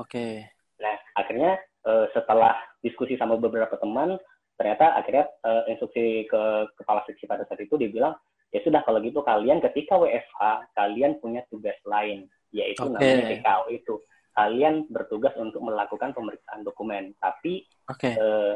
[0.00, 0.48] Oke.
[0.80, 4.18] Nah, akhirnya eh, setelah diskusi sama beberapa teman,
[4.58, 6.42] ternyata akhirnya eh, instruksi ke
[6.74, 8.16] kepala seksi pada saat itu dia bilang,
[8.50, 12.96] ya sudah kalau gitu kalian ketika WFH kalian punya tugas lain, yaitu Oke.
[12.96, 13.94] namanya BKO itu.
[14.36, 18.12] Kalian bertugas untuk melakukan pemeriksaan dokumen, tapi Oke.
[18.12, 18.54] eh,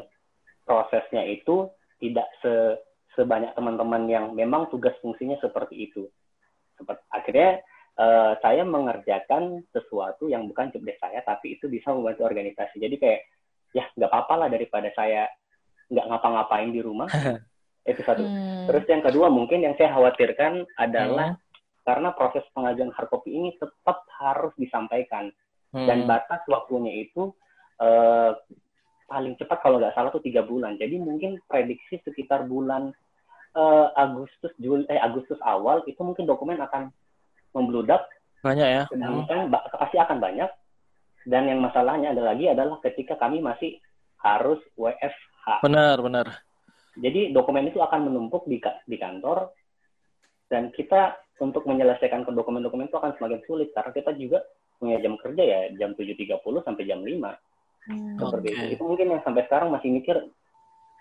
[0.69, 2.77] prosesnya itu tidak se
[3.19, 6.07] sebanyak teman-teman yang memang tugas fungsinya seperti itu.
[6.79, 7.51] Seperti, akhirnya
[7.99, 12.79] uh, saya mengerjakan sesuatu yang bukan job saya, tapi itu bisa membantu organisasi.
[12.79, 13.21] Jadi kayak
[13.75, 15.27] ya nggak apa-apa lah daripada saya
[15.91, 17.11] nggak ngapa-ngapain di rumah.
[17.91, 18.23] itu satu.
[18.23, 18.69] Hmm.
[18.71, 21.41] Terus yang kedua mungkin yang saya khawatirkan adalah hmm.
[21.89, 25.33] karena proses pengajuan hard copy ini tetap harus disampaikan
[25.75, 25.87] hmm.
[25.87, 27.31] dan batas waktunya itu
[27.83, 28.35] uh,
[29.11, 30.79] paling cepat kalau nggak salah tuh tiga bulan.
[30.79, 32.95] Jadi mungkin prediksi sekitar bulan
[33.59, 36.95] uh, Agustus Juli eh Agustus awal itu mungkin dokumen akan
[37.55, 38.07] membludak.
[38.47, 38.85] Banyak ya.
[38.95, 39.51] Dan hmm.
[39.51, 40.51] pasti akan banyak.
[41.29, 43.77] Dan yang masalahnya ada lagi adalah ketika kami masih
[44.25, 45.61] harus WFH.
[45.61, 46.27] Benar, benar.
[46.97, 49.53] Jadi dokumen itu akan menumpuk di, di kantor
[50.51, 54.43] dan kita untuk menyelesaikan dokumen-dokumen itu akan semakin sulit karena kita juga
[54.81, 57.13] punya jam kerja ya jam 7.30 sampai jam 5.
[57.13, 58.57] Hmm, Seperti okay.
[58.57, 58.65] itu.
[58.81, 60.17] Itu mungkin yang sampai sekarang masih mikir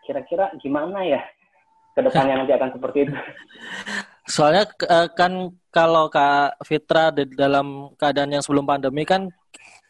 [0.03, 1.21] kira-kira gimana ya
[1.95, 3.13] ke depannya nanti akan seperti itu.
[4.33, 9.31] Soalnya eh, kan kalau Kak Fitra di dalam keadaan yang sebelum pandemi kan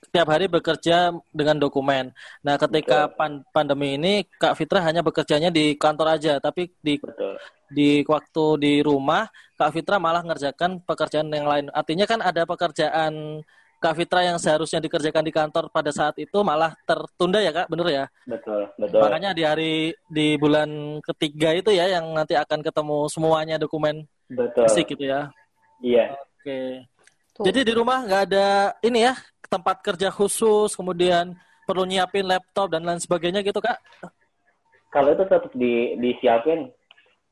[0.10, 2.10] tiap hari bekerja dengan dokumen.
[2.41, 7.38] Nah, ketika pan pandemi ini Kak Fitra hanya bekerjanya di kantor aja, tapi di Betul.
[7.69, 11.67] di waktu di rumah Kak Fitra malah ngerjakan pekerjaan yang lain.
[11.75, 13.43] Artinya kan ada pekerjaan
[13.80, 17.88] Kak Fitra yang seharusnya dikerjakan di kantor pada saat itu malah tertunda ya Kak, bener
[17.88, 18.06] ya?
[18.28, 19.00] Betul, betul.
[19.00, 24.68] Makanya di hari di bulan ketiga itu ya yang nanti akan ketemu semuanya dokumen betul.
[24.68, 25.32] fisik gitu ya.
[25.80, 26.12] Iya.
[26.12, 26.84] Oke.
[27.39, 27.48] Tuh.
[27.48, 29.15] Jadi di rumah nggak ada ini ya
[29.48, 31.32] tempat kerja khusus, kemudian
[31.63, 33.80] perlu nyiapin laptop dan lain sebagainya gitu Kak?
[34.92, 36.68] Kalau itu tetap di disiapin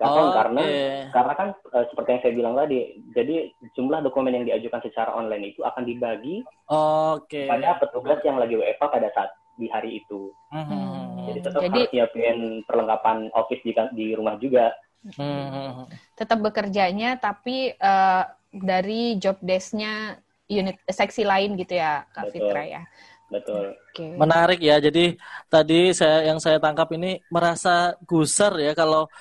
[0.05, 1.09] oh, karena okay.
[1.09, 2.77] karena kan uh, seperti yang saya bilang tadi,
[3.17, 3.35] jadi
[3.73, 7.49] jumlah dokumen yang diajukan secara online itu akan dibagi okay.
[7.49, 10.29] pada petugas yang lagi WFA pada saat di hari itu.
[10.53, 11.25] Hmm.
[11.25, 12.37] Jadi tetap jadi, harus siapin
[12.69, 14.69] perlengkapan office di, di rumah juga.
[15.17, 15.89] Hmm.
[16.13, 22.33] Tetap bekerjanya tapi uh, dari job desk-nya unit seksi lain gitu ya Kak Betul.
[22.37, 22.81] Fitra ya.
[23.27, 23.75] Betul.
[23.91, 24.15] Okay.
[24.15, 24.79] Menarik ya.
[24.79, 25.19] Jadi
[25.51, 29.11] tadi saya yang saya tangkap ini merasa gusar ya kalau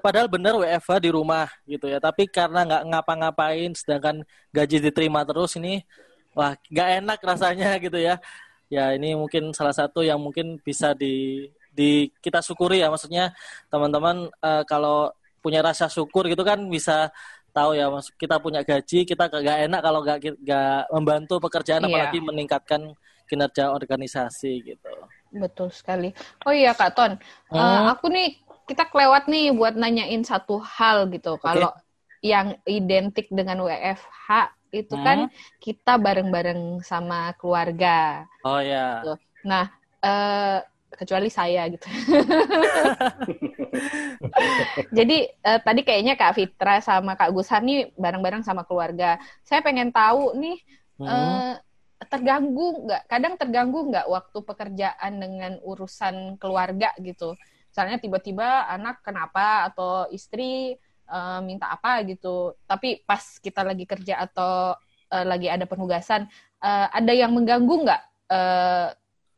[0.00, 2.00] padahal benar WFH di rumah gitu ya.
[2.00, 5.84] Tapi karena nggak ngapa-ngapain sedangkan gaji diterima terus ini
[6.32, 8.16] wah nggak enak rasanya gitu ya.
[8.68, 12.88] Ya ini mungkin salah satu yang mungkin bisa di di kita syukuri ya.
[12.88, 13.36] Maksudnya
[13.68, 15.12] teman-teman uh, kalau
[15.44, 17.12] punya rasa syukur gitu kan bisa
[17.54, 21.88] tahu ya mas kita punya gaji kita nggak enak kalau nggak nggak membantu pekerjaan iya.
[21.88, 22.82] apalagi meningkatkan
[23.28, 24.92] kinerja organisasi gitu.
[25.32, 26.12] Betul sekali.
[26.48, 27.12] Oh iya kak Ton.
[27.52, 27.56] Hmm.
[27.56, 31.40] uh, aku nih kita kelewat nih buat nanyain satu hal gitu.
[31.40, 31.48] Okay.
[31.48, 31.72] Kalau
[32.20, 35.04] yang identik dengan WFH itu hmm.
[35.04, 35.18] kan
[35.64, 38.28] kita bareng-bareng sama keluarga.
[38.44, 39.00] Oh ya.
[39.00, 39.12] Gitu.
[39.48, 39.72] Nah,
[40.04, 40.60] eh,
[40.92, 41.88] kecuali saya gitu.
[44.98, 49.16] Jadi eh, tadi kayaknya Kak Fitra sama Kak Gusar nih bareng-bareng sama keluarga.
[49.40, 50.60] Saya pengen tahu nih
[51.00, 51.08] hmm.
[51.08, 51.54] eh,
[52.04, 53.02] terganggu nggak?
[53.08, 57.32] Kadang terganggu nggak waktu pekerjaan dengan urusan keluarga gitu?
[57.78, 60.74] Misalnya tiba-tiba anak kenapa atau istri
[61.06, 62.58] uh, minta apa gitu.
[62.66, 64.74] Tapi pas kita lagi kerja atau
[65.14, 66.26] uh, lagi ada penugasan
[66.58, 68.02] uh, ada yang mengganggu nggak?
[68.26, 68.90] Uh,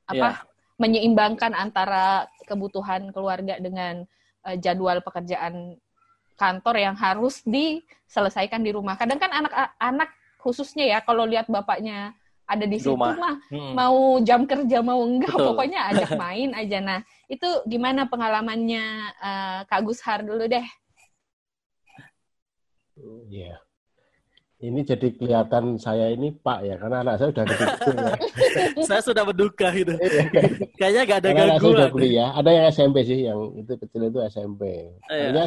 [0.08, 0.80] apa yeah.
[0.80, 4.08] menyeimbangkan antara kebutuhan keluarga dengan
[4.48, 5.76] uh, jadwal pekerjaan
[6.40, 8.96] kantor yang harus diselesaikan di rumah?
[8.96, 12.16] Kadang kan anak-anak khususnya ya kalau lihat bapaknya
[12.50, 13.14] ada di situ Rumah.
[13.14, 13.72] mah hmm.
[13.78, 15.46] mau jam kerja mau enggak Betul.
[15.54, 16.98] pokoknya ajak main aja nah
[17.30, 18.84] itu gimana pengalamannya
[19.22, 20.66] uh, Kak Gushar dulu deh
[23.30, 23.56] Iya.
[23.56, 23.58] Yeah.
[24.60, 27.64] Ini jadi kelihatan saya ini Pak ya, karena anak saya udah gede.
[27.64, 28.12] ya.
[28.92, 29.96] saya sudah berduka gitu.
[29.96, 30.28] Iya.
[30.76, 31.72] Kayaknya gak ada karena gangguan.
[31.72, 32.28] Anak saya kuliah.
[32.36, 34.62] Ada yang SMP sih, yang itu kecil itu SMP.
[35.08, 35.46] Artinya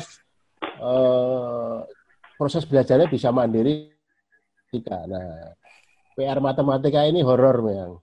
[0.81, 1.85] uh,
[2.41, 3.93] proses belajarnya bisa mandiri.
[4.73, 5.53] Nah,
[6.13, 8.01] PR matematika ini horor memang.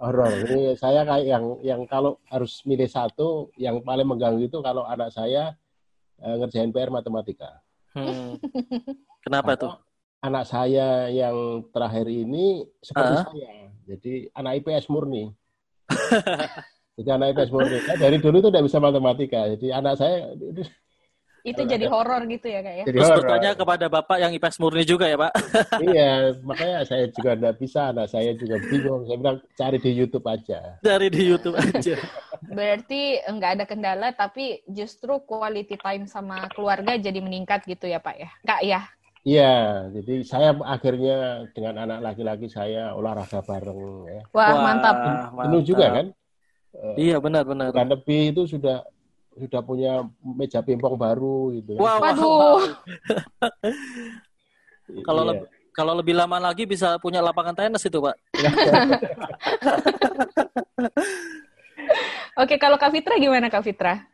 [0.00, 0.32] horor.
[0.46, 5.10] Ini saya kayak yang yang kalau harus milih satu yang paling mengganggu itu kalau anak
[5.14, 5.54] saya
[6.22, 7.62] uh, ngerjain PR matematika.
[7.94, 8.36] Hmm.
[9.24, 9.72] Kenapa tuh?
[10.24, 13.24] Anak saya yang terakhir ini seperti uh?
[13.28, 13.52] saya.
[13.84, 15.30] Jadi anak IPS murni.
[16.96, 17.78] Jadi anak IPS murni.
[17.84, 19.40] Nah, dari dulu itu tidak bisa matematika.
[19.52, 20.32] Jadi anak saya
[21.44, 22.84] itu jadi horor gitu ya kak ya.
[22.88, 25.32] Terus bertanya kepada bapak yang IPS murni juga ya pak?
[25.92, 29.04] iya, makanya saya juga tidak bisa, anak saya juga bingung.
[29.04, 30.80] Saya bilang cari di YouTube aja.
[30.80, 32.00] Cari di YouTube aja.
[32.48, 38.16] Berarti nggak ada kendala, tapi justru quality time sama keluarga jadi meningkat gitu ya pak
[38.16, 38.80] ya, kak ya?
[39.24, 44.20] Iya, jadi saya akhirnya dengan anak laki-laki saya olahraga bareng ya.
[44.32, 44.96] Wah, Wah mantap.
[45.44, 46.06] Penuh juga kan?
[46.96, 47.72] Iya benar-benar.
[47.72, 48.84] Dan lebih itu sudah
[49.34, 49.92] sudah punya
[50.22, 51.74] meja pingpong baru gitu.
[51.76, 51.98] Wow.
[51.98, 52.60] Waduh.
[55.02, 55.30] Kalau Iya.
[55.34, 58.14] lebih kalau lebih lama lagi bisa punya lapangan tenis itu, Pak.
[62.38, 64.06] Oke, kalau Kak Fitra gimana Kak Fitra?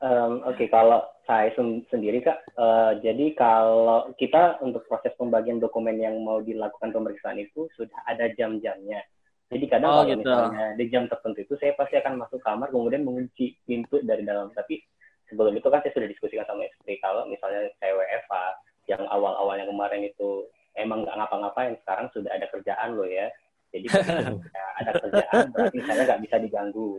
[0.00, 6.00] Em, Oke, kalau saya sen- sendiri kak, eh, jadi kalau kita untuk proses pembagian dokumen
[6.00, 9.04] yang mau dilakukan pemeriksaan itu sudah ada jam-jamnya.
[9.50, 10.22] Jadi kadang Oh, kalau gitu.
[10.22, 14.54] misalnya di jam tertentu itu saya pasti akan masuk kamar kemudian mengunci pintu dari dalam.
[14.54, 14.78] Tapi
[15.26, 18.44] sebelum itu kan saya sudah diskusikan sama istri kalau misalnya saya WFA
[18.86, 20.46] yang awal-awalnya kemarin itu
[20.78, 23.26] emang nggak ngapa-ngapain, sekarang sudah ada kerjaan loh ya.
[23.74, 24.38] Jadi kalau
[24.78, 26.90] ada kerjaan berarti saya nggak bisa diganggu.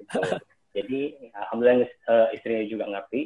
[0.00, 0.20] Gitu.
[0.72, 1.00] Jadi
[1.36, 3.20] alhamdulillah eh, istrinya juga ngerti.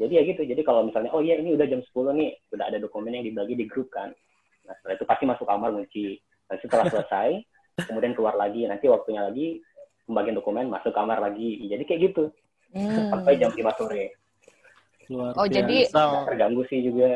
[0.00, 0.42] Jadi ya gitu.
[0.48, 3.52] Jadi kalau misalnya oh iya ini udah jam 10 nih, sudah ada dokumen yang dibagi
[3.52, 4.16] di grup kan.
[4.64, 6.18] Nah setelah itu pasti masuk kamar ngunci.
[6.48, 7.30] Nah setelah selesai,
[7.78, 8.66] kemudian keluar lagi.
[8.66, 9.58] Nanti waktunya lagi
[10.06, 11.66] pembagian dokumen masuk kamar lagi.
[11.66, 12.24] Jadi kayak gitu
[12.74, 13.10] Hmm.
[13.10, 14.14] sampai jam 5 sore.
[15.10, 15.98] Luar Oh, jadi- biasa.
[16.00, 17.10] Nggak terganggu sih juga.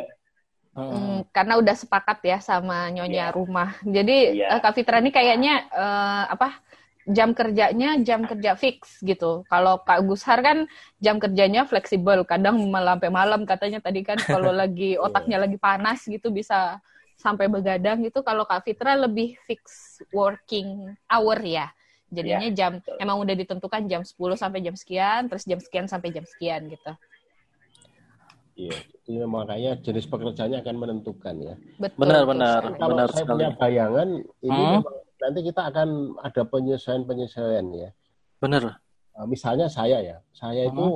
[0.78, 0.94] Heeh.
[0.94, 3.34] Hmm, karena udah sepakat ya sama nyonya Iya.
[3.34, 3.74] rumah.
[3.82, 4.54] Jadi Iya.
[4.54, 6.62] eh, Kak Fitra ini kayaknya eh, apa
[7.08, 9.42] jam kerjanya jam kerja fix gitu.
[9.48, 10.68] Kalau Kak Gushar kan
[11.00, 16.04] jam kerjanya fleksibel, kadang malam sampai malam katanya tadi kan kalau lagi otaknya lagi panas
[16.04, 16.78] gitu bisa
[17.18, 18.22] sampai begadang gitu.
[18.22, 21.68] Kalau Kak Fitra lebih fix working hour ya.
[22.08, 22.96] Jadinya jam betul.
[22.96, 26.92] emang udah ditentukan jam 10 sampai jam sekian, terus jam sekian sampai jam sekian gitu.
[28.58, 28.74] Iya,
[29.06, 31.54] Jadi makanya jenis pekerjaannya akan menentukan ya.
[31.78, 31.98] Betul.
[32.02, 32.58] Benar, betul benar.
[32.58, 32.78] sekali.
[32.80, 33.30] Kalau Benar saya sekali.
[33.36, 34.08] punya bayangan
[34.40, 34.72] ini Hmm.
[34.80, 37.90] memang nanti kita akan ada penyesuaian-penyesuaian ya.
[38.40, 38.62] Bener.
[39.14, 40.86] Nah, misalnya saya ya, saya itu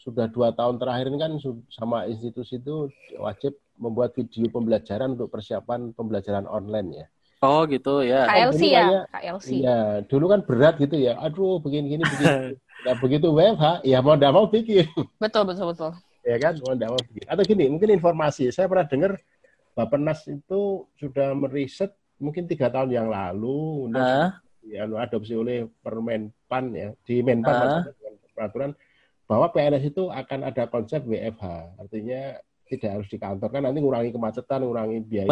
[0.00, 1.32] sudah dua tahun terakhir ini kan
[1.68, 7.06] sama institusi itu wajib membuat video pembelajaran untuk persiapan pembelajaran online ya.
[7.40, 8.28] Oh gitu ya.
[8.28, 9.48] KLC Dulu ya, kayak- KLC.
[9.64, 11.16] Iya, dulu kan berat gitu ya.
[11.20, 12.56] Aduh, begini-gini begini.
[12.80, 14.88] Nah, begitu WFH, ya mau tidak mau bikin.
[15.20, 15.92] Betul, betul, betul.
[16.24, 17.26] ya kan mau tidak mau bikin.
[17.28, 18.48] Atau gini, mungkin informasi.
[18.48, 19.20] Saya pernah dengar
[19.76, 24.32] Bapenas itu sudah meriset mungkin tiga tahun yang lalu Ah,
[24.64, 28.70] ya, adopsi oleh Permenpan ya di Menpan maksudnya dengan peraturan
[29.30, 31.44] bahwa PNS itu akan ada konsep WFH
[31.78, 32.34] artinya
[32.66, 35.30] tidak harus di kantor kan nanti ngurangi kemacetan ngurangi biaya.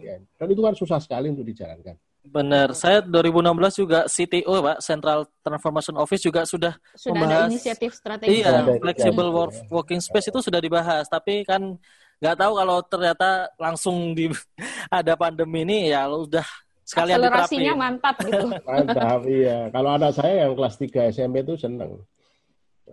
[0.00, 0.16] Ya.
[0.34, 2.76] dan itu kan susah sekali untuk dijalankan bener.
[2.76, 8.44] Saya 2016 juga CTO, Pak, Central Transformation Office juga sudah Sudah ada Membahas- inisiatif strategi.
[8.44, 11.80] Iya, Ada flexible work, working space itu sudah dibahas, tapi kan
[12.20, 14.28] nggak tahu kalau ternyata langsung di
[14.92, 16.44] ada pandemi ini ya udah
[16.84, 17.80] sekalian Akselerasinya diterapin.
[17.80, 18.46] mantap gitu.
[18.68, 22.04] mantap iya kalau anak saya yang kelas 3 SMP itu seneng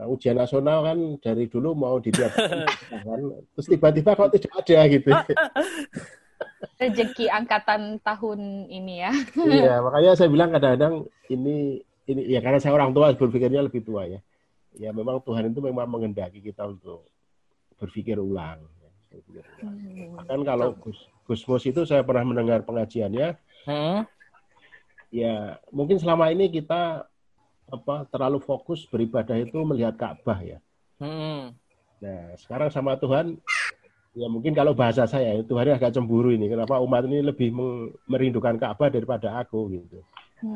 [0.05, 2.69] ujian nasional kan dari dulu mau ditiadakan
[3.07, 3.21] kan.
[3.57, 5.09] Terus tiba-tiba kok tidak ada gitu.
[6.81, 9.11] Rezeki angkatan tahun ini ya.
[9.57, 14.05] iya makanya saya bilang kadang-kadang ini ini ya karena saya orang tua berpikirnya lebih tua
[14.05, 14.21] ya.
[14.77, 17.09] Ya memang Tuhan itu memang menghendaki kita untuk
[17.81, 18.61] berpikir ulang.
[19.09, 19.77] Berpikir ulang.
[20.21, 23.33] bahkan kalau Gus Gus Mus itu saya pernah mendengar pengajiannya.
[23.65, 24.05] Hmm,
[25.11, 27.09] ya mungkin selama ini kita
[27.67, 30.57] apa terlalu fokus beribadah itu melihat Ka'bah ya
[31.03, 31.51] hmm.
[31.99, 33.35] nah sekarang sama Tuhan
[34.15, 37.51] ya mungkin kalau bahasa saya Tuhan agak cemburu ini kenapa umat ini lebih
[38.07, 39.99] merindukan Ka'bah daripada aku gitu
[40.37, 40.53] Hmm.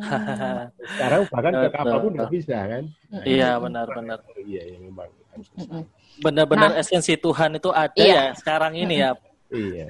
[0.93, 1.67] sekarang bahkan ke.
[1.73, 2.85] Ka'bah pun nggak bisa kan
[3.25, 5.49] Iya benar-benar, iya ya memang harus
[6.21, 8.29] benar-benar esensi Tuhan itu ada Iya.
[8.29, 9.17] ya sekarang ini ya.
[9.49, 9.89] iya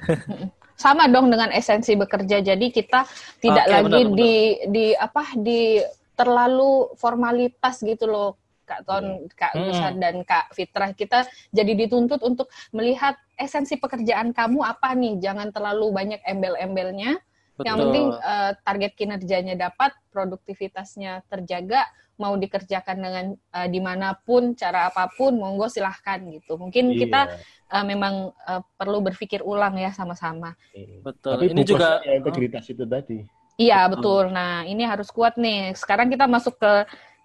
[0.80, 2.40] Sama dong dengan esensi bekerja.
[2.40, 3.04] Jadi kita
[3.38, 4.16] tidak Oke, lagi benar, benar.
[4.16, 4.34] di
[4.72, 5.60] di apa di
[6.14, 8.30] terlalu formalitas gitu loh.
[8.62, 9.66] Kak Ton, Kak Hmm.
[9.68, 15.18] Gusar dan Kak Fitrah kita jadi dituntut untuk melihat esensi pekerjaan kamu apa nih.
[15.18, 17.18] Jangan terlalu banyak embel-embelnya.
[17.58, 21.84] Yang penting eh, target kinerjanya dapat, produktivitasnya terjaga,
[22.16, 26.54] mau dikerjakan dengan eh, di mana pun, cara apa pun, monggo silahkan gitu.
[26.56, 27.76] Mungkin kita Iya.
[27.76, 30.54] eh, memang eh, perlu berpikir ulang ya sama-sama.
[30.72, 31.02] Iya.
[31.02, 31.32] Betul.
[31.34, 33.20] tapi ini juga integritas itu tadi
[33.56, 34.32] Iya betul.
[34.32, 35.76] Nah ini harus kuat nih.
[35.76, 36.72] Sekarang kita masuk ke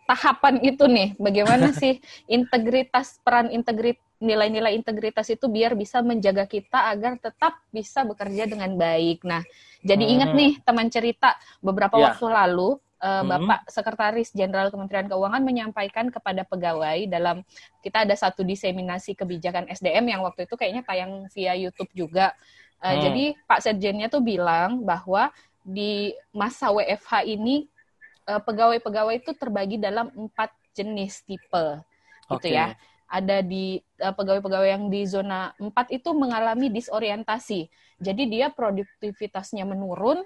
[0.05, 1.15] tahapan itu nih.
[1.17, 8.01] Bagaimana sih integritas peran integrit nilai-nilai integritas itu biar bisa menjaga kita agar tetap bisa
[8.01, 9.21] bekerja dengan baik.
[9.21, 9.45] Nah
[9.81, 10.39] jadi ingat Hmm.
[10.41, 12.11] nih teman cerita beberapa Ya.
[12.11, 12.81] waktu lalu.
[12.97, 13.29] eh, Hmm.
[13.29, 17.45] Bapak Sekretaris Jenderal Kementerian Keuangan menyampaikan kepada pegawai dalam
[17.85, 22.33] kita ada satu diseminasi kebijakan SDM yang waktu itu kayaknya tayang via YouTube juga.
[22.81, 23.01] Eh, Hmm.
[23.05, 25.29] Jadi Pak Sekjennya tuh bilang bahwa
[25.67, 27.67] di masa WFH ini
[28.27, 31.83] eh, pegawai-pegawai itu terbagi dalam empat jenis tipe
[32.31, 32.71] gitu ya.
[33.07, 37.67] Ada di eh, pegawai-pegawai yang di zona 4 itu mengalami disorientasi.
[37.99, 40.23] Jadi dia produktivitasnya menurun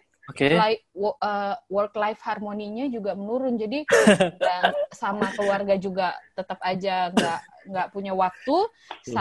[0.94, 3.58] wo- uh, work life harmoninya juga menurun.
[3.58, 3.84] Jadi
[4.44, 8.58] dan sama keluarga juga tetap aja nggak nggak punya waktu,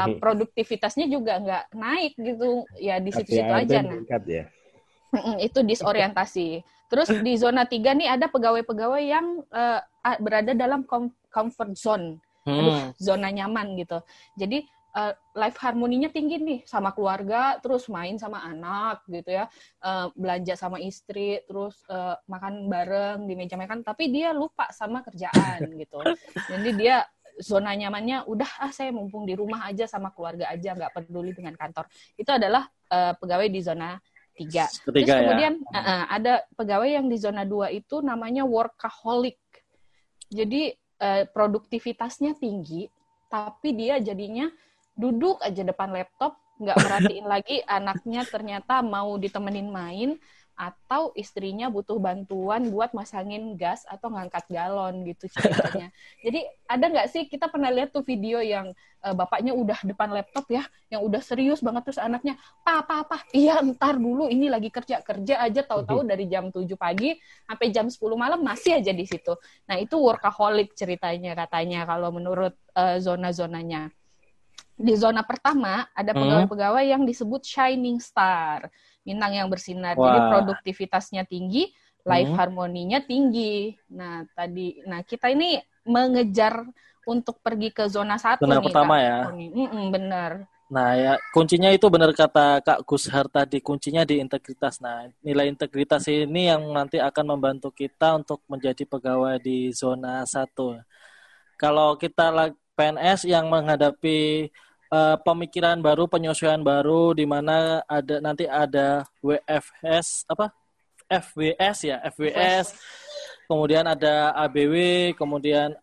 [0.08, 0.20] Mhm.
[0.20, 2.68] produktivitasnya juga nggak naik gitu.
[2.80, 4.00] Ya di situ-situ aja nah.
[4.28, 4.44] ya.
[5.38, 6.62] Itu disorientasi.
[6.90, 12.90] Terus di zona tiga nih ada pegawai-pegawai yang a- berada dalam com- comfort zone, Hmm.
[12.96, 14.00] zona nyaman gitu.
[14.34, 19.46] Jadi eh, life harmoninya tinggi nih sama keluarga, terus main sama anak gitu ya,
[19.86, 23.86] eh, belanja sama istri, terus eh, makan bareng di meja makan.
[23.86, 26.02] Tapi dia lupa sama kerjaan gitu.
[26.50, 27.06] Jadi dia
[27.38, 31.54] zona nyamannya udah ah saya mumpung di rumah aja sama keluarga aja nggak peduli dengan
[31.54, 31.86] kantor.
[32.18, 33.94] Itu adalah eh, pegawai di zona
[34.40, 34.64] tiga.
[34.72, 35.20] Ketiga Terus ya.
[35.20, 39.36] kemudian uh, uh, ada pegawai yang di zona 2 itu namanya workaholic.
[40.32, 40.72] Jadi
[41.04, 42.88] uh, produktivitasnya tinggi,
[43.28, 44.48] tapi dia jadinya
[44.96, 50.10] duduk aja depan laptop, nggak merhatiin lagi anaknya ternyata mau ditemenin main
[50.58, 55.88] atau istrinya butuh bantuan buat masangin gas atau ngangkat galon gitu ceritanya.
[56.24, 58.70] Jadi ada nggak sih kita pernah lihat tuh video yang
[59.04, 63.24] uh, bapaknya udah depan laptop ya, yang udah serius banget terus anaknya, "Pa, pa, pa,
[63.32, 67.16] iya ntar dulu ini lagi kerja kerja aja tahu-tahu dari jam 7 pagi
[67.48, 69.32] sampai jam 10 malam masih aja di situ."
[69.68, 73.88] Nah, itu workaholic ceritanya katanya kalau menurut uh, zona-zonanya.
[74.80, 76.24] Di zona pertama ada Hmm.
[76.24, 78.72] pegawai-pegawai yang disebut shining star,
[79.04, 80.00] bintang yang bersinar.
[80.00, 80.28] Jadi Wah.
[80.32, 81.68] produktivitasnya tinggi,
[82.08, 82.40] life Hmm.
[82.40, 83.76] harmoninya tinggi.
[83.92, 86.64] Nah, tadi nah kita ini mengejar
[87.04, 89.18] untuk pergi ke zona satu Zona nih, pertama Kak ya.
[89.28, 89.46] Tony.
[89.52, 90.32] Mm-mm, bener.
[90.70, 94.78] Nah, ya kuncinya itu benar kata Kak Gushar tadi, kuncinya di integritas.
[94.78, 100.78] Nah, nilai integritas ini yang nanti akan membantu kita untuk menjadi pegawai di zona satu.
[101.58, 104.48] Kalau kita PNS yang menghadapi
[104.90, 110.50] eh, pemikiran baru, penyesuaian baru, di mana ada nanti ada WFS apa
[111.10, 112.78] FWS ya, FWS,
[113.50, 114.74] kemudian ada ABW,
[115.18, 115.74] kemudian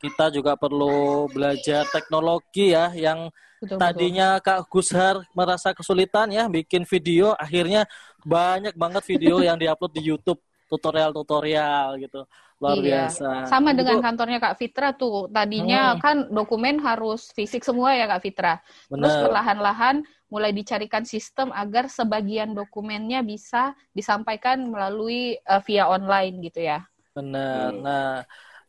[0.00, 3.28] kita juga perlu belajar teknologi ya yang
[3.60, 3.80] Betul, betul.
[3.84, 7.84] tadinya Kak Gushar merasa kesulitan ya bikin video, akhirnya
[8.24, 10.40] banyak banget video yang diupload di YouTube
[10.72, 12.24] tutorial-tutorial gitu.
[12.60, 13.08] Luar Iya.
[13.08, 13.48] biasa.
[13.48, 15.32] Sama Itu- dengan kantornya Kak Fitra tuh.
[15.32, 16.00] Tadinya Hmm.
[16.04, 18.60] kan dokumen harus fisik semua ya Kak Fitra.
[18.86, 19.24] Terus benar.
[19.24, 19.96] perlahan-lahan
[20.28, 26.84] mulai dicarikan sistem agar sebagian dokumennya bisa disampaikan melalui eh, via online gitu ya.
[27.16, 27.72] Benar.
[27.80, 28.14] Nah,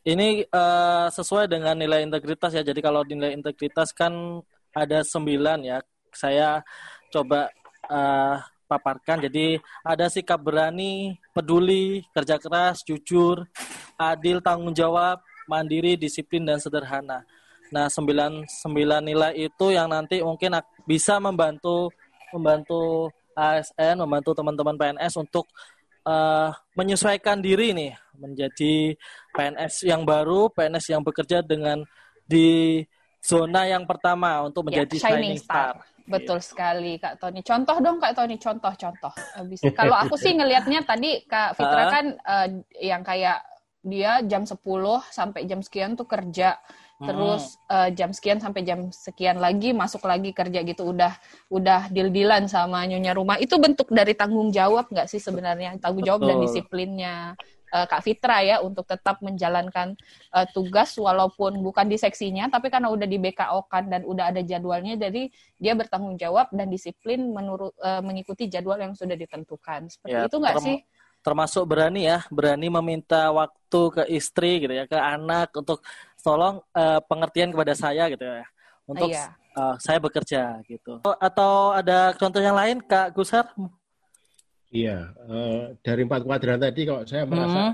[0.02, 2.64] ini eh, sesuai dengan nilai integritas ya.
[2.64, 4.40] Jadi kalau nilai integritas kan
[4.72, 5.78] ada sembilan ya.
[6.16, 6.64] Saya
[7.12, 7.52] coba
[7.92, 8.36] eh,
[8.72, 9.20] paparkan.
[9.20, 13.44] Jadi ada sikap berani, peduli, kerja keras, jujur,
[14.00, 17.28] adil, tanggung jawab, mandiri, disiplin, dan sederhana.
[17.72, 20.56] Nah, sembilan, sembilan nilai itu yang nanti mungkin
[20.88, 21.92] bisa membantu
[22.32, 25.48] membantu ASN, membantu teman-teman PNS untuk
[26.04, 28.96] eh, menyesuaikan diri nih menjadi
[29.32, 31.84] PNS yang baru, PNS yang bekerja dengan
[32.28, 32.80] di
[33.22, 35.74] zona yang pertama untuk Ya, menjadi shining shining star.
[36.06, 37.40] Betul sekali Kak Tony.
[37.42, 39.14] Contoh dong Kak Tony, contoh-contoh.
[39.74, 42.48] Kalau aku sih ngelihatnya tadi Kak Fitra kan eh,
[42.82, 43.42] yang kayak
[43.82, 44.62] dia jam 10
[45.10, 46.58] sampai jam sekian tuh kerja.
[47.02, 47.10] Hmm.
[47.10, 51.12] Terus eh, jam sekian sampai jam sekian lagi masuk lagi kerja gitu udah
[51.50, 53.38] udah deal-dealan sama nyonya rumah.
[53.42, 55.78] Itu bentuk dari tanggung jawab nggak sih sebenarnya?
[55.82, 56.44] Tanggung jawab dan Betul.
[56.46, 57.34] disiplinnya
[57.72, 59.96] eh, Kak Fitra ya untuk tetap menjalankan
[60.36, 64.44] eh, tugas walaupun bukan di seksinya tapi karena udah di BKO kan dan udah ada
[64.44, 69.88] jadwalnya jadi dia bertanggung jawab dan disiplin menurut eh, mengikuti jadwal yang sudah ditentukan.
[69.88, 70.78] Seperti Ya, itu nggak sih?
[71.22, 75.78] termasuk berani ya, berani meminta waktu ke istri gitu ya, ke anak untuk
[76.18, 78.42] tolong eh, pengertian kepada saya gitu ya,
[78.90, 79.30] untuk Iya.
[79.54, 80.98] eh, saya bekerja gitu.
[81.22, 83.46] Atau ada contoh yang lain Kak Gusar?
[84.72, 87.72] Iya, eh, dari empat kuadran tadi kalau saya merasa Hmm.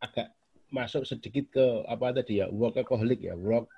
[0.00, 0.32] agak
[0.72, 3.68] masuk sedikit ke apa tadi ya, workaholic ya, work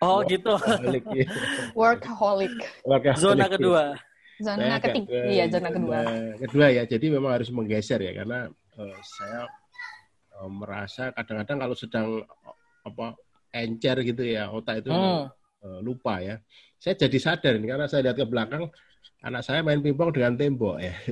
[0.00, 0.32] Oh Wah.
[0.32, 0.56] gitu.
[0.56, 1.04] workaholic.
[1.12, 1.26] ya.
[1.76, 2.56] Workaholic.
[2.88, 3.84] Workaholic, Zona kedua.
[4.40, 5.98] Zona ketiga, ke- iya zona kedua.
[6.00, 8.48] zona kedua ya, jadi memang harus menggeser ya karena
[8.80, 9.44] eh, saya
[10.40, 12.06] eh, merasa kadang-kadang kalau sedang
[12.80, 13.12] apa
[13.52, 15.28] encer gitu ya otak itu Hmm.
[15.60, 16.40] eh, lupa ya.
[16.80, 18.72] Saya jadi sadar ini karena saya lihat ke belakang
[19.20, 20.94] anak saya main pingpong dengan tembok ya.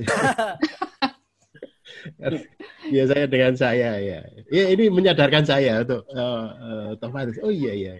[2.95, 4.19] ya saya dengan saya ya.
[4.49, 7.37] Ya ini menyadarkan saya untuk eh, eh, otomatis.
[7.45, 7.93] Oh iya iya.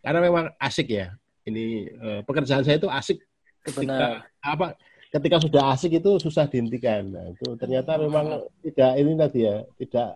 [0.00, 1.12] Karena memang asik ya.
[1.44, 3.20] Ini eh, pekerjaan saya itu asik
[3.64, 4.24] ketika Benar.
[4.40, 4.66] apa
[5.08, 7.08] ketika sudah asik itu susah dihentikan.
[7.08, 10.10] Nah, itu ternyata memang tidak ini tadi ya, tidak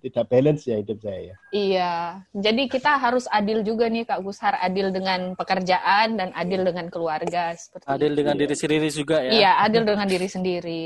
[0.00, 1.36] tidak balance ya hidup saya ya.
[1.50, 1.92] Iya,
[2.32, 7.52] jadi kita harus adil juga nih Kak Gusar, adil dengan pekerjaan dan adil dengan keluarga
[7.56, 8.18] seperti Adil itu.
[8.20, 9.30] dengan diri sendiri juga ya.
[9.32, 10.84] Iya, adil dengan diri sendiri.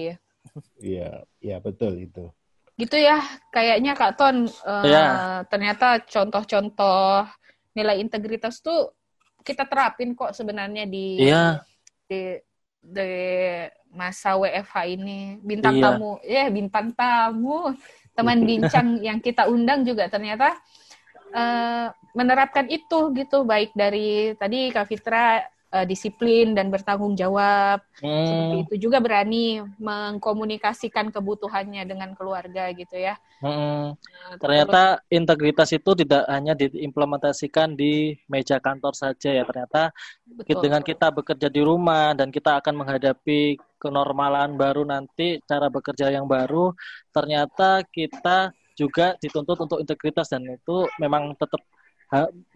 [0.78, 1.10] Iya,
[1.42, 2.30] iya betul itu.
[2.74, 3.18] Gitu ya,
[3.50, 5.06] kayaknya Kak Ton eh, Iya.
[5.46, 7.26] ternyata contoh-contoh
[7.74, 8.94] nilai integritas tuh
[9.42, 11.62] kita terapin kok sebenarnya di Iya,
[12.06, 12.38] di,
[12.78, 13.10] di
[13.90, 15.82] masa WFH ini bintang Iya.
[15.86, 17.74] tamu ya bintang tamu
[18.14, 20.54] teman bincang yang kita undang juga ternyata
[21.34, 25.42] eh, menerapkan itu gitu baik dari tadi Kak Fitra
[25.74, 32.94] eh, disiplin dan bertanggung jawab seperti Hmm, itu juga berani mengkomunikasikan kebutuhannya dengan keluarga gitu
[32.94, 33.98] ya hmm.
[33.98, 39.44] Eh, Ternyata integritas itu tidak hanya diimplementasikan di meja kantor saja ya.
[39.44, 39.92] Ternyata
[40.24, 40.64] betul.
[40.64, 46.24] dengan kita bekerja di rumah dan kita akan menghadapi kenormalan baru nanti cara bekerja yang
[46.24, 46.72] baru
[47.12, 51.60] ternyata kita juga dituntut untuk integritas dan itu memang tetap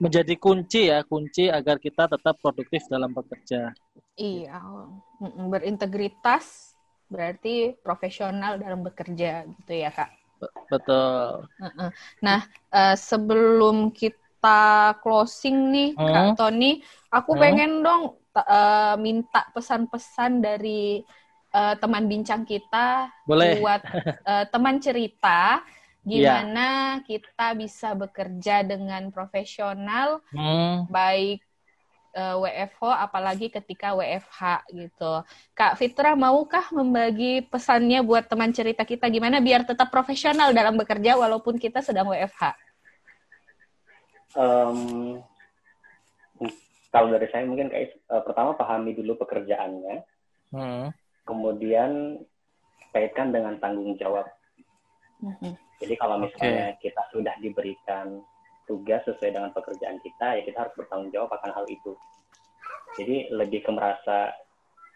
[0.02, 3.61] menjadi kunci ya kunci agar kita tetap produktif dalam bekerja
[4.18, 4.59] Iya,
[5.52, 6.44] berintegritas
[7.12, 10.11] berarti profesional dalam bekerja gitu ya kak.
[10.70, 11.48] betul.
[12.22, 12.40] Nah,
[12.74, 16.06] eh, sebelum kita closing nih, Hmm.
[16.14, 16.80] Kak Tony,
[17.11, 17.40] aku Hmm.
[17.42, 18.02] pengen dong
[18.38, 21.02] eh, minta pesan-pesan dari
[21.54, 23.82] eh, teman bincang kita boleh buat
[24.30, 25.62] eh, teman cerita
[26.09, 26.40] Iya.
[26.40, 26.68] gimana
[27.04, 31.44] kita bisa bekerja dengan profesional Hmm, baik
[32.16, 35.12] eh, WFH apalagi ketika WFH gitu.
[35.52, 41.20] Kak Fitra maukah membagi pesannya buat teman cerita kita gimana biar tetap profesional dalam bekerja
[41.20, 42.56] walaupun kita sedang WFH?
[44.32, 45.20] Em,
[46.88, 49.96] kalau dari saya mungkin kayak eh, pertama pahami dulu pekerjaannya,
[50.56, 50.84] hmm,
[51.28, 52.16] kemudian
[52.96, 54.24] kaitkan dengan tanggung jawab.
[55.20, 55.67] Mhm.
[55.79, 58.22] Jadi kalau misalnya kita sudah diberikan
[58.66, 61.95] tugas sesuai dengan pekerjaan kita, ya kita harus bertanggung jawab akan hal itu.
[62.99, 64.35] Jadi lebih ke merasa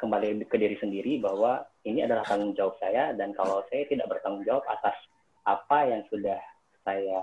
[0.03, 4.43] kembali ke diri sendiri bahwa ini adalah tanggung jawab saya dan kalau saya tidak bertanggung
[4.43, 4.99] jawab atas
[5.47, 6.39] apa yang sudah
[6.83, 7.23] saya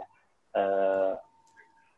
[0.55, 1.13] eh,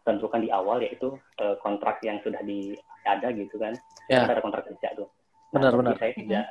[0.01, 2.73] tentukan di awal yaitu eh, kontrak yang sudah di
[3.05, 3.77] ada gitu kan.
[4.09, 5.09] Kan ada kontrak kerja tuh.
[5.53, 5.95] Benar, jadi benar.
[6.01, 6.45] Saya tidak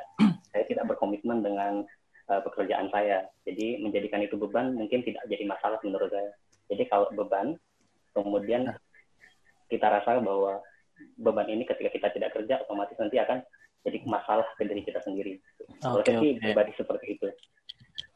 [0.51, 1.83] saya tidak berkomitmen dengan
[2.31, 3.27] eh, pekerjaan saya.
[3.43, 6.31] Jadi menjadikan itu beban mungkin tidak jadi masalah menurut saya.
[6.71, 7.59] Jadi kalau beban,
[8.15, 8.71] kemudian
[9.67, 10.63] kita rasa bahwa
[11.19, 13.43] beban ini ketika kita tidak kerja otomatis nanti akan
[13.83, 15.41] jadi masalah ke diri kita sendiri.
[15.81, 16.13] Kalau oke.
[16.39, 17.27] pribadi seperti itu.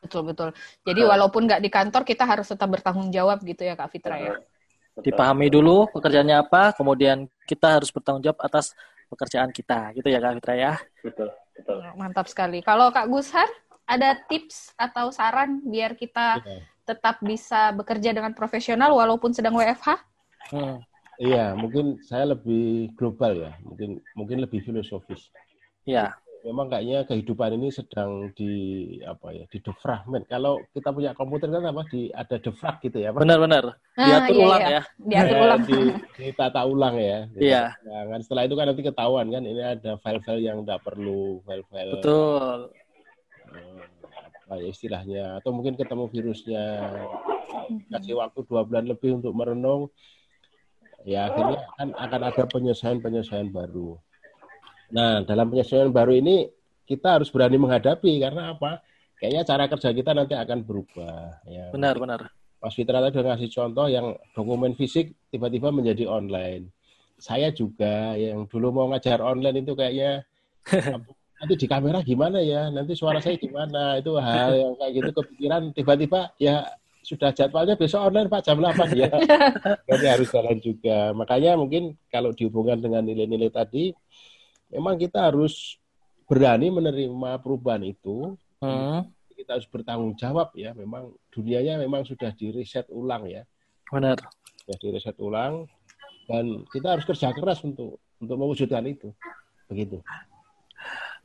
[0.05, 0.49] Betul betul.
[0.85, 4.37] Jadi walaupun nggak di kantor kita harus tetap bertanggung jawab gitu ya Kak Fitra ya.
[4.95, 5.11] Betul.
[5.11, 8.79] dipahami dulu pekerjaannya apa kemudian kita harus bertanggung jawab atas
[9.11, 11.83] pekerjaan kita gitu ya Kak Fitra ya Betul, betul.
[11.99, 12.63] Mantap sekali.
[12.63, 13.51] Kalau Kak Gushar
[13.85, 16.61] ada tips atau saran biar kita Iya.
[16.85, 19.89] tetap bisa bekerja dengan profesional walaupun sedang WFH?
[20.53, 20.77] Hmm,
[21.15, 25.31] Iya, mungkin saya lebih global ya, mungkin mungkin lebih filosofis.
[25.87, 26.11] ya
[26.45, 28.53] Memang kayaknya kehidupan ini sedang di
[29.01, 30.29] apa ya, di defragment.
[30.29, 33.25] Kalau kita punya komputer kan apa di ada defrag gitu ya, Pak.
[33.25, 33.65] benar-benar
[33.97, 34.69] Ah, diatur iya, ulang iya.
[34.69, 35.61] ya Diatur Eh, ulang.
[35.65, 35.79] di,
[36.21, 37.19] ditata ulang ya.
[37.33, 37.63] Iya.
[37.81, 41.91] Nah, kan setelah itu kan nanti ketahuan kan ini ada file-file yang tidak perlu, file-file
[41.97, 42.59] betul
[44.45, 46.65] apa ya istilahnya atau mungkin ketemu virusnya
[47.89, 49.89] kasih waktu dua bulan lebih untuk merenung
[51.09, 53.97] ya akhirnya kan akan ada penyesuaian-penyesuaian baru.
[54.93, 56.49] Nah dalam penyesuaian baru ini
[56.85, 58.85] kita harus berani menghadapi karena apa?
[59.17, 61.41] Kayaknya cara kerja kita nanti akan berubah.
[61.49, 61.73] Ya.
[61.73, 62.29] benar-benar
[62.65, 66.73] Mas Fitra tadi udah ngasih contoh yang dokumen fisik tiba-tiba menjadi online.
[67.21, 70.25] Saya juga yang dulu mau ngajar online itu kayaknya
[71.45, 75.63] nanti di kamera gimana ya, nanti suara saya gimana, itu hal yang kayak gitu kepikiran
[75.77, 76.65] tiba-tiba ya
[77.05, 79.13] sudah jadwalnya besok online Pak jam 8 ya.
[79.93, 81.13] Jadi harus jalan juga.
[81.13, 83.93] Makanya mungkin kalau dihubungkan dengan nilai-nilai tadi,
[84.73, 85.77] memang kita harus
[86.25, 90.73] berani menerima perubahan itu, Hmm, kita harus bertanggung jawab ya.
[90.73, 93.45] Memang dunianya memang sudah di reset ulang ya,
[93.93, 94.17] benar
[94.65, 95.69] sudah di reset ulang
[96.25, 99.13] dan kita harus kerja keras untuk untuk mewujudkan itu.
[99.69, 100.01] Begitu.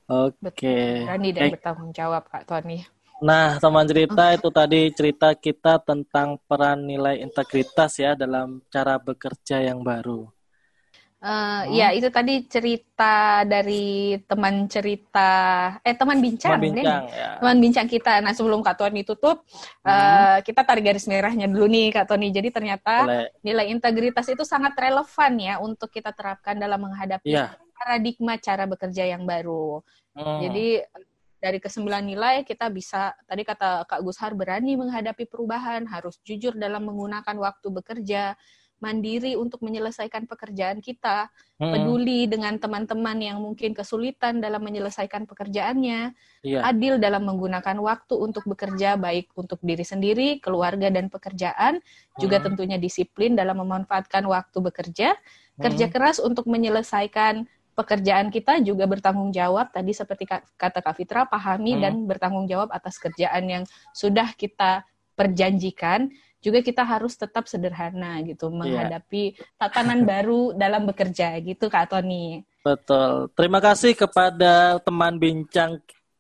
[0.10, 1.54] Oke Berani dan Baik.
[1.56, 2.80] bertanggung jawab Kak Tony.
[3.20, 9.60] Nah, teman cerita itu tadi cerita kita tentang peran nilai integritas ya dalam cara bekerja
[9.60, 10.32] yang baru.
[11.20, 15.30] Eh, Ya, itu tadi cerita dari teman cerita,
[15.84, 17.30] eh teman bincang, Teman bincang ya.
[17.44, 18.24] teman bincang kita.
[18.24, 19.44] Nah, sebelum Kak Tony tutup,
[19.84, 22.32] eh, kita tarik garis merahnya dulu nih, Kak Tony.
[22.32, 23.28] Jadi ternyata Boleh.
[23.44, 27.52] nilai integritas itu sangat relevan ya untuk kita terapkan dalam menghadapi Iya.
[27.80, 29.80] Paradigma cara bekerja yang baru.
[30.12, 30.84] Hmm, Jadi
[31.40, 36.84] dari kesembilan nilai kita bisa tadi kata Kak Gushar berani menghadapi perubahan, harus jujur dalam
[36.84, 38.36] menggunakan waktu bekerja,
[38.84, 41.72] mandiri untuk menyelesaikan pekerjaan kita, Mm-mm.
[41.72, 46.60] peduli dengan teman-teman yang mungkin kesulitan dalam menyelesaikan pekerjaannya, Iya.
[46.64, 51.84] adil dalam menggunakan waktu untuk bekerja baik untuk diri sendiri, keluarga dan pekerjaan,
[52.16, 52.52] juga Hmm.
[52.52, 55.16] tentunya disiplin dalam memanfaatkan waktu bekerja,
[55.60, 55.94] kerja Hmm.
[55.96, 57.48] keras untuk menyelesaikan
[57.80, 61.82] pekerjaan kita juga bertanggung jawab tadi seperti ka- kata Kak Fitra pahami Hmm.
[61.82, 64.84] dan bertanggung jawab atas kerjaan yang sudah kita
[65.16, 68.56] perjanjikan juga kita harus tetap sederhana gitu Iya.
[68.56, 69.24] menghadapi
[69.56, 72.44] tatanan baru dalam bekerja gitu Kak Tony.
[72.60, 73.28] Betul.
[73.34, 75.80] Terima kasih kepada teman bincang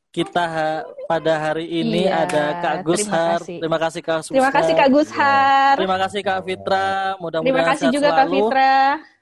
[0.10, 3.39] kita ha- pada hari ini Iya, ada Kak terima Gushar.
[3.39, 3.57] kasih.
[3.62, 4.34] Terima kasih Kak Gushar.
[4.34, 5.74] Terima kasih Kak Gushar.
[5.78, 6.88] Terima kasih Kak Fitra.
[7.16, 9.18] Mudah-mudahan Terima kasih juga Kak selalu Fitra.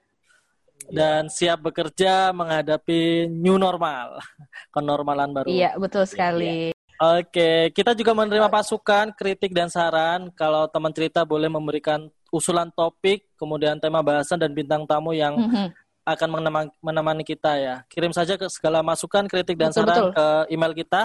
[0.89, 4.17] Dan siap bekerja menghadapi new normal,
[4.75, 5.47] kenormalan baru.
[5.47, 6.71] Iya, betul sekali.
[6.97, 10.33] Oke, kita juga menerima pasukan, kritik dan saran.
[10.33, 15.69] Kalau teman cerita boleh memberikan usulan topik, kemudian tema bahasan dan bintang tamu yang Mhm.
[16.07, 17.75] akan menemani, menemani kita ya.
[17.85, 20.09] Kirim saja ke segala masukan, kritik dan Betul, saran betul.
[20.17, 21.01] ke email kita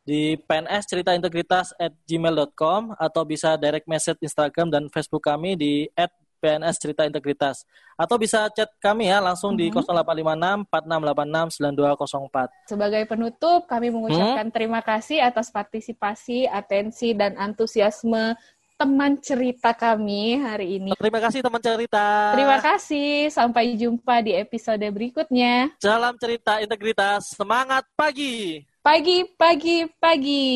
[0.00, 5.84] di pns cerita integritas at gmail.com atau bisa direct message Instagram dan Facebook kami di
[5.92, 6.08] at
[6.40, 7.68] PNS Cerita Integritas.
[7.94, 9.84] Atau bisa chat kami ya langsung di Mhm.
[9.84, 12.48] 0856 4686 9204.
[12.64, 14.54] Sebagai penutup, kami mengucapkan Hmm?
[14.56, 18.34] terima kasih atas partisipasi, atensi, dan antusiasme
[18.80, 20.96] teman cerita kami hari ini.
[20.96, 22.32] Terima kasih teman cerita.
[22.32, 23.28] Terima kasih.
[23.28, 25.76] Sampai jumpa di episode berikutnya.
[25.76, 27.36] Salam cerita integritas.
[27.36, 28.64] Semangat pagi.
[28.80, 30.48] Pagi, pagi, pagi.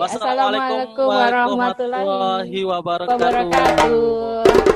[0.00, 3.20] Assalamualaikum warahmatullahi warahmatullahi wabarakatuh.
[3.20, 4.69] wabarakatuh.